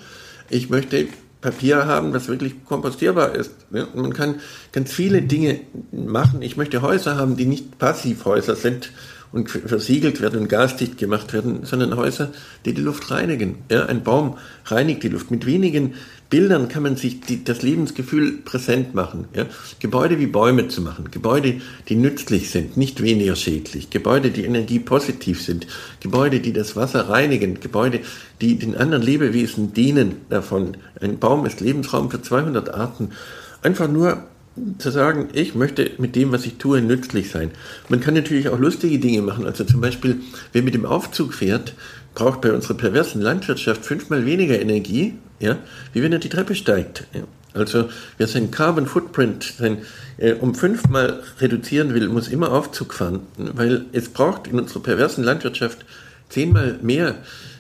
[0.49, 1.07] ich möchte
[1.41, 3.51] Papier haben, das wirklich kompostierbar ist.
[3.71, 4.35] Ja, man kann
[4.71, 5.59] ganz viele Dinge
[5.91, 6.41] machen.
[6.41, 8.91] Ich möchte Häuser haben, die nicht Passivhäuser sind
[9.31, 12.31] und versiegelt werden und gasdicht gemacht werden, sondern Häuser,
[12.65, 13.59] die die Luft reinigen.
[13.69, 15.31] Ja, ein Baum reinigt die Luft.
[15.31, 15.93] Mit wenigen
[16.29, 19.27] Bildern kann man sich die, das Lebensgefühl präsent machen.
[19.35, 19.45] Ja?
[19.79, 25.41] Gebäude wie Bäume zu machen, Gebäude, die nützlich sind, nicht weniger schädlich, Gebäude, die energiepositiv
[25.41, 25.67] sind,
[25.99, 27.99] Gebäude, die das Wasser reinigen, Gebäude,
[28.41, 30.77] die den anderen Lebewesen dienen davon.
[30.99, 33.11] Ein Baum ist Lebensraum für 200 Arten.
[33.61, 34.23] Einfach nur
[34.77, 37.51] zu sagen, ich möchte mit dem, was ich tue, nützlich sein.
[37.89, 39.45] Man kann natürlich auch lustige Dinge machen.
[39.45, 40.21] Also zum Beispiel,
[40.53, 41.73] wer mit dem Aufzug fährt,
[42.13, 45.57] braucht bei unserer perversen Landwirtschaft fünfmal weniger Energie, ja,
[45.91, 47.05] wie wenn er die Treppe steigt.
[47.13, 47.23] Ja.
[47.53, 49.79] Also wer seinen Carbon Footprint sein,
[50.17, 55.23] äh, um fünfmal reduzieren will, muss immer Aufzug fahren, weil es braucht in unserer perversen
[55.23, 55.85] Landwirtschaft
[56.29, 57.15] zehnmal mehr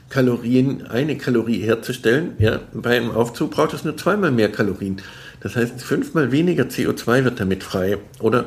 [0.09, 2.33] Kalorien, eine Kalorie herzustellen.
[2.39, 5.01] Ja, beim Aufzug braucht es nur zweimal mehr Kalorien.
[5.45, 7.99] Das heißt, fünfmal weniger CO2 wird damit frei.
[8.19, 8.45] Oder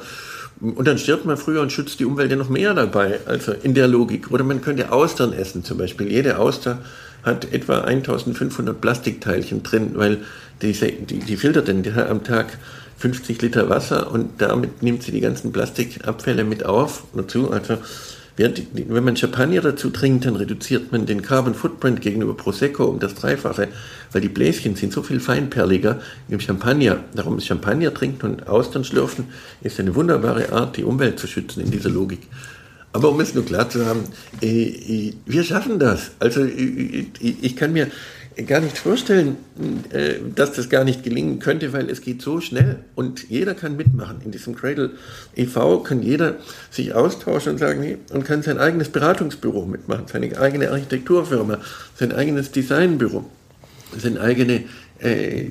[0.60, 3.74] und dann stirbt man früher und schützt die Umwelt ja noch mehr dabei, also in
[3.74, 4.32] der Logik.
[4.32, 6.10] Oder man könnte Austern essen zum Beispiel.
[6.10, 6.80] Jede Auster
[7.22, 10.18] hat etwa 1500 Plastikteilchen drin, weil
[10.60, 12.58] die, die, die filtert dann am Tag
[12.96, 17.52] 50 Liter Wasser und damit nimmt sie die ganzen Plastikabfälle mit auf dazu.
[17.52, 17.78] Also
[18.38, 23.14] wenn man Champagner dazu trinkt, dann reduziert man den Carbon Footprint gegenüber Prosecco um das
[23.14, 23.68] Dreifache,
[24.12, 27.00] weil die Bläschen sind so viel feinperliger im Champagner.
[27.14, 29.26] Darum ist Champagner trinken und Austern schlürfen
[29.62, 32.20] ist eine wunderbare Art, die Umwelt zu schützen in dieser Logik.
[32.92, 34.04] Aber um es nur klar zu haben,
[34.40, 36.12] äh, äh, wir schaffen das.
[36.20, 37.88] Also äh, ich kann mir
[38.46, 39.36] gar nicht vorstellen,
[39.90, 43.76] äh, dass das gar nicht gelingen könnte, weil es geht so schnell und jeder kann
[43.76, 44.18] mitmachen.
[44.24, 44.92] In diesem Cradle
[45.36, 45.80] e.V.
[45.80, 46.36] kann jeder
[46.70, 51.58] sich austauschen und sagen, und kann sein eigenes Beratungsbüro mitmachen, seine eigene Architekturfirma,
[51.96, 53.24] sein eigenes Designbüro,
[53.96, 54.64] seine eigene
[55.00, 55.50] äh,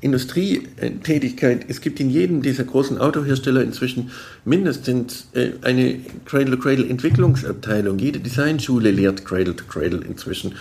[0.00, 1.64] Industrietätigkeit.
[1.68, 4.10] Es gibt in jedem dieser großen Autohersteller inzwischen
[4.44, 7.98] mindestens äh, eine Cradle-to-Cradle-Entwicklungsabteilung.
[7.98, 10.54] Jede Designschule lehrt Cradle-to-Cradle inzwischen.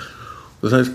[0.62, 0.92] Das heißt,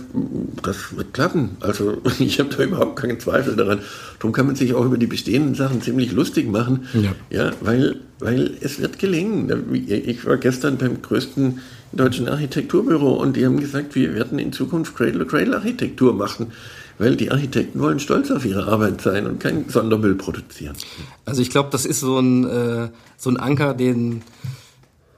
[0.63, 1.57] das wird klappen.
[1.61, 3.81] Also ich habe da überhaupt keinen Zweifel daran.
[4.19, 6.87] Darum kann man sich auch über die bestehenden Sachen ziemlich lustig machen.
[6.95, 9.75] Ja, ja weil, weil es wird gelingen.
[9.87, 11.61] Ich war gestern beim größten
[11.93, 16.53] deutschen Architekturbüro und die haben gesagt, wir werden in Zukunft Cradle-to-Cradle-Architektur machen
[16.99, 20.77] weil die Architekten wollen stolz auf ihre Arbeit sein und keinen Sondermüll produzieren.
[21.25, 24.23] Also ich glaube, das ist so ein, äh, so ein Anker, den,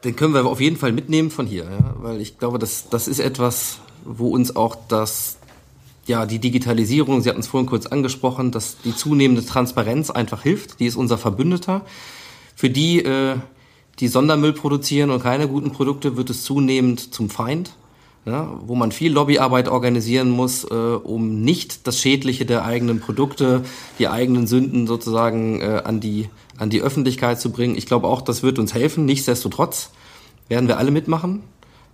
[0.05, 1.94] den können wir auf jeden Fall mitnehmen von hier, ja?
[1.99, 5.36] weil ich glaube, das, das ist etwas, wo uns auch das,
[6.07, 10.80] ja, die Digitalisierung, Sie hatten es vorhin kurz angesprochen, dass die zunehmende Transparenz einfach hilft.
[10.80, 11.82] Die ist unser Verbündeter.
[12.54, 13.36] Für die, äh,
[13.98, 17.72] die Sondermüll produzieren und keine guten Produkte, wird es zunehmend zum Feind.
[18.24, 23.62] Ja, wo man viel Lobbyarbeit organisieren muss, äh, um nicht das Schädliche der eigenen Produkte,
[24.00, 26.28] die eigenen Sünden sozusagen äh, an die
[26.59, 27.76] an die Öffentlichkeit zu bringen.
[27.76, 29.04] Ich glaube auch, das wird uns helfen.
[29.04, 29.90] Nichtsdestotrotz
[30.48, 31.42] werden wir alle mitmachen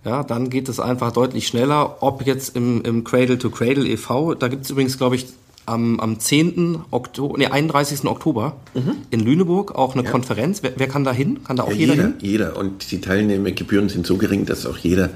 [0.05, 1.97] ja, dann geht es einfach deutlich schneller.
[2.01, 5.27] Ob jetzt im, im Cradle to Cradle e.V., da gibt es übrigens, glaube ich,
[5.65, 6.79] am, am 10.
[6.91, 8.05] Oktober, nee, 31.
[8.05, 8.95] Oktober mhm.
[9.11, 10.11] in Lüneburg auch eine ja.
[10.11, 10.61] Konferenz.
[10.61, 11.43] Wer, wer, kann da hin?
[11.45, 12.13] Kann da auch ja, jeder, jeder hin?
[12.19, 12.57] Jeder.
[12.57, 15.11] Und die Teilnehmergebühren sind so gering, dass auch jeder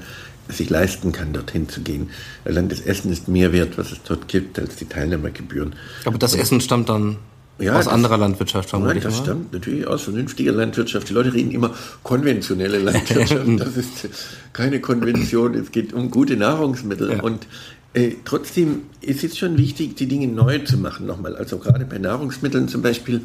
[0.48, 2.08] sich leisten kann, dorthin zu gehen.
[2.46, 5.74] Allein das Essen ist mehr wert, was es dort gibt, als die Teilnehmergebühren.
[6.06, 7.16] Aber das Essen stammt dann
[7.58, 9.04] ja, aus anderer Landwirtschaft vermutlich.
[9.04, 11.08] Nein, das stammt natürlich aus vernünftiger Landwirtschaft.
[11.08, 13.44] Die Leute reden immer konventionelle Landwirtschaft.
[13.58, 14.08] das ist
[14.52, 15.54] keine Konvention.
[15.54, 17.12] Es geht um gute Nahrungsmittel.
[17.12, 17.22] Ja.
[17.22, 17.46] Und
[17.94, 21.36] äh, trotzdem ist es schon wichtig, die Dinge neu zu machen nochmal.
[21.36, 23.22] Also gerade bei Nahrungsmitteln zum Beispiel.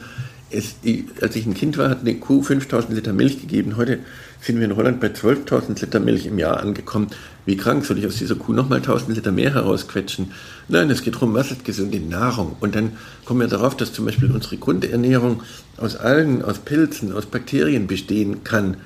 [0.54, 0.76] Es,
[1.22, 3.76] als ich ein Kind war, hat eine Kuh 5000 Liter Milch gegeben.
[3.76, 4.00] Heute
[4.42, 7.08] sind wir in Holland bei 12.000 Liter Milch im Jahr angekommen.
[7.46, 10.32] Wie krank soll ich aus dieser Kuh nochmal 1000 Liter mehr herausquetschen?
[10.68, 12.56] Nein, es geht darum, was ist gesunde Nahrung?
[12.60, 12.92] Und dann
[13.26, 15.42] kommen wir darauf, dass zum Beispiel unsere Grundernährung
[15.78, 18.78] aus Algen, aus Pilzen, aus Bakterien bestehen kann.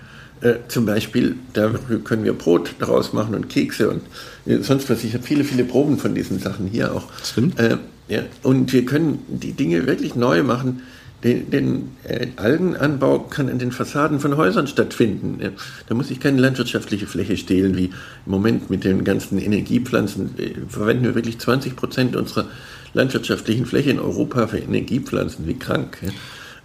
[0.42, 4.02] Äh, zum Beispiel, da können wir Brot daraus machen und Kekse und
[4.46, 5.04] äh, sonst was.
[5.04, 7.08] Ich habe viele, viele Proben von diesen Sachen hier auch.
[7.24, 7.60] Stimmt.
[7.60, 10.84] Äh, ja, und wir können die Dinge wirklich neu machen.
[11.24, 15.40] Den, den äh, Algenanbau kann an den Fassaden von Häusern stattfinden.
[15.88, 20.38] Da muss ich keine landwirtschaftliche Fläche stehlen, wie im Moment mit den ganzen Energiepflanzen.
[20.38, 22.46] Äh, verwenden wir wirklich 20 Prozent unserer
[22.94, 25.48] landwirtschaftlichen Fläche in Europa für Energiepflanzen.
[25.48, 25.98] Wie krank.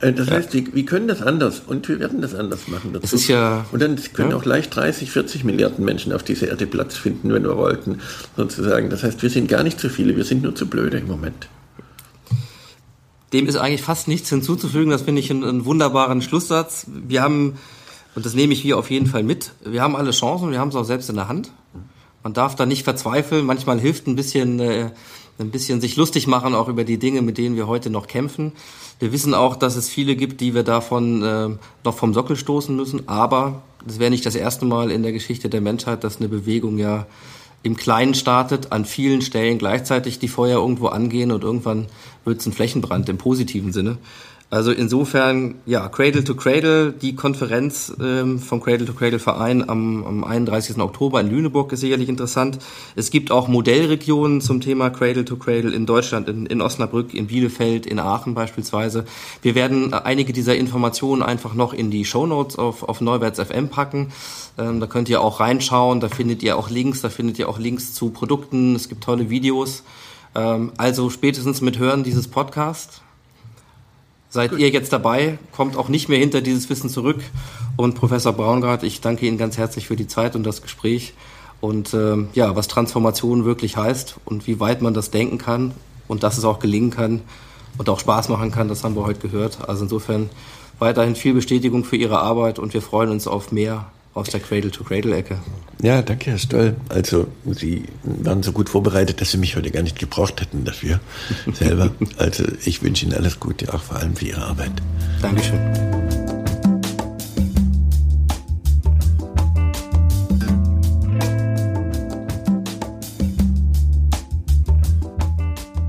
[0.03, 0.35] Äh, das ja.
[0.35, 2.93] heißt, wir, wir, können das anders und wir werden das anders machen.
[2.93, 3.03] Dazu.
[3.03, 4.37] Das ist ja, und dann können ja.
[4.37, 8.01] auch leicht 30, 40 Milliarden Menschen auf dieser Erde Platz finden, wenn wir wollten,
[8.37, 8.91] sozusagen.
[8.91, 11.49] Das heißt, wir sind gar nicht zu viele, wir sind nur zu blöde im Moment.
[13.33, 14.91] Dem ist eigentlich fast nichts hinzuzufügen.
[14.91, 16.87] Das finde ich einen, einen wunderbaren Schlusssatz.
[16.89, 17.59] Wir haben,
[18.15, 20.69] und das nehme ich hier auf jeden Fall mit, wir haben alle Chancen, wir haben
[20.69, 21.53] es auch selbst in der Hand.
[22.23, 23.45] Man darf da nicht verzweifeln.
[23.45, 24.91] Manchmal hilft ein bisschen äh,
[25.39, 28.53] ein bisschen sich lustig machen, auch über die Dinge, mit denen wir heute noch kämpfen.
[28.99, 31.49] Wir wissen auch, dass es viele gibt, die wir davon äh,
[31.85, 35.49] noch vom Sockel stoßen müssen, aber es wäre nicht das erste Mal in der Geschichte
[35.49, 37.07] der Menschheit, dass eine Bewegung ja
[37.63, 41.87] im Kleinen startet, an vielen Stellen gleichzeitig die Feuer irgendwo angehen und irgendwann
[42.25, 43.99] wird es ein Flächenbrand im positiven Sinne.
[44.53, 50.05] Also insofern, ja, Cradle to Cradle, die Konferenz ähm, vom Cradle to Cradle Verein am,
[50.05, 50.77] am 31.
[50.77, 52.59] Oktober in Lüneburg ist sicherlich interessant.
[52.95, 57.29] Es gibt auch Modellregionen zum Thema Cradle to Cradle in Deutschland, in, in Osnabrück, in
[57.29, 59.07] Bielefeld, in Aachen beispielsweise.
[59.41, 63.71] Wir werden einige dieser Informationen einfach noch in die Show Notes auf, auf Neuwärts FM
[63.71, 64.13] packen.
[64.59, 67.59] Ähm, da könnt ihr auch reinschauen, da findet ihr auch Links, da findet ihr auch
[67.59, 69.83] Links zu Produkten, es gibt tolle Videos.
[70.35, 73.01] Ähm, also spätestens mit Hören dieses Podcast
[74.33, 74.61] seid Gut.
[74.61, 77.21] ihr jetzt dabei, kommt auch nicht mehr hinter dieses Wissen zurück.
[77.77, 81.13] Und Professor Braungart, ich danke Ihnen ganz herzlich für die Zeit und das Gespräch.
[81.61, 85.73] Und ähm, ja, was Transformation wirklich heißt und wie weit man das denken kann
[86.09, 87.21] und dass es auch gelingen kann
[87.77, 89.69] und auch Spaß machen kann, das haben wir heute gehört.
[89.69, 90.31] Also insofern
[90.79, 95.39] weiterhin viel Bestätigung für Ihre Arbeit und wir freuen uns auf mehr aus der Cradle-to-Cradle-Ecke.
[95.81, 96.77] Ja, danke, Herr Stoll.
[96.89, 101.01] Also, Sie waren so gut vorbereitet, dass Sie mich heute gar nicht gebraucht hätten dafür
[101.53, 101.91] selber.
[102.19, 104.73] Also, ich wünsche Ihnen alles Gute, auch vor allem für Ihre Arbeit.
[105.21, 106.12] Dankeschön.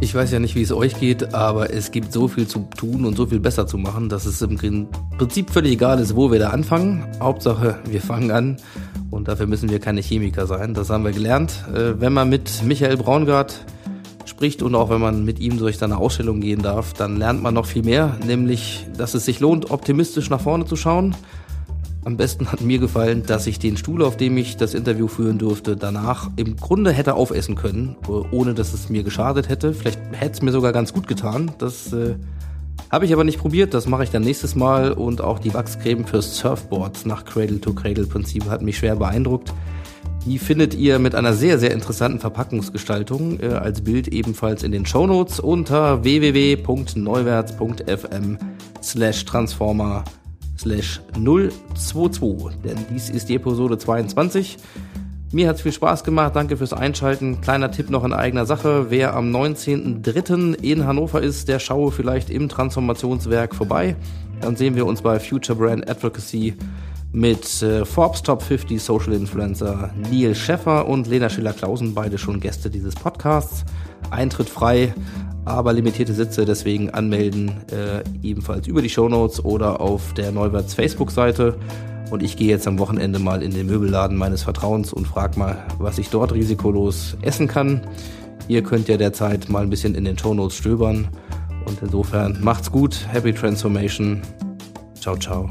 [0.03, 3.05] Ich weiß ja nicht, wie es euch geht, aber es gibt so viel zu tun
[3.05, 4.57] und so viel besser zu machen, dass es im
[5.17, 7.05] Prinzip völlig egal ist, wo wir da anfangen.
[7.21, 8.57] Hauptsache, wir fangen an
[9.11, 10.73] und dafür müssen wir keine Chemiker sein.
[10.73, 11.53] Das haben wir gelernt.
[11.73, 13.63] Äh, wenn man mit Michael Braungart
[14.25, 17.53] spricht und auch wenn man mit ihm durch seine Ausstellung gehen darf, dann lernt man
[17.53, 21.15] noch viel mehr, nämlich, dass es sich lohnt, optimistisch nach vorne zu schauen
[22.05, 25.37] am besten hat mir gefallen, dass ich den Stuhl, auf dem ich das Interview führen
[25.37, 27.95] durfte, danach im Grunde hätte aufessen können,
[28.31, 29.73] ohne dass es mir geschadet hätte.
[29.73, 31.51] Vielleicht hätte es mir sogar ganz gut getan.
[31.59, 32.15] Das äh,
[32.91, 33.73] habe ich aber nicht probiert.
[33.73, 34.91] Das mache ich dann nächstes Mal.
[34.91, 39.53] Und auch die Wachscreme fürs Surfboard nach Cradle-to-Cradle-Prinzip hat mich schwer beeindruckt.
[40.25, 44.85] Die findet ihr mit einer sehr, sehr interessanten Verpackungsgestaltung äh, als Bild ebenfalls in den
[44.85, 48.37] Shownotes unter www.neuwärts.fm
[48.81, 50.03] slash transformer
[50.57, 54.57] slash 022, denn dies ist die Episode 22.
[55.31, 57.41] Mir hat es viel Spaß gemacht, danke fürs Einschalten.
[57.41, 60.61] Kleiner Tipp noch in eigener Sache, wer am 19.03.
[60.61, 63.95] in Hannover ist, der schaue vielleicht im Transformationswerk vorbei.
[64.41, 66.53] Dann sehen wir uns bei Future Brand Advocacy
[67.13, 72.69] mit äh, Forbes Top 50 Social Influencer Neil Scheffer und Lena Schiller-Klausen, beide schon Gäste
[72.69, 73.65] dieses Podcasts.
[74.11, 74.93] Eintritt frei
[75.45, 81.57] aber limitierte Sitze, deswegen anmelden, äh, ebenfalls über die Shownotes oder auf der Neuwerts Facebook-Seite.
[82.11, 85.65] Und ich gehe jetzt am Wochenende mal in den Möbelladen meines Vertrauens und frage mal,
[85.79, 87.81] was ich dort risikolos essen kann.
[88.47, 91.07] Ihr könnt ja derzeit mal ein bisschen in den Shownotes stöbern.
[91.65, 94.21] Und insofern macht's gut, happy transformation.
[94.99, 95.49] Ciao, ciao.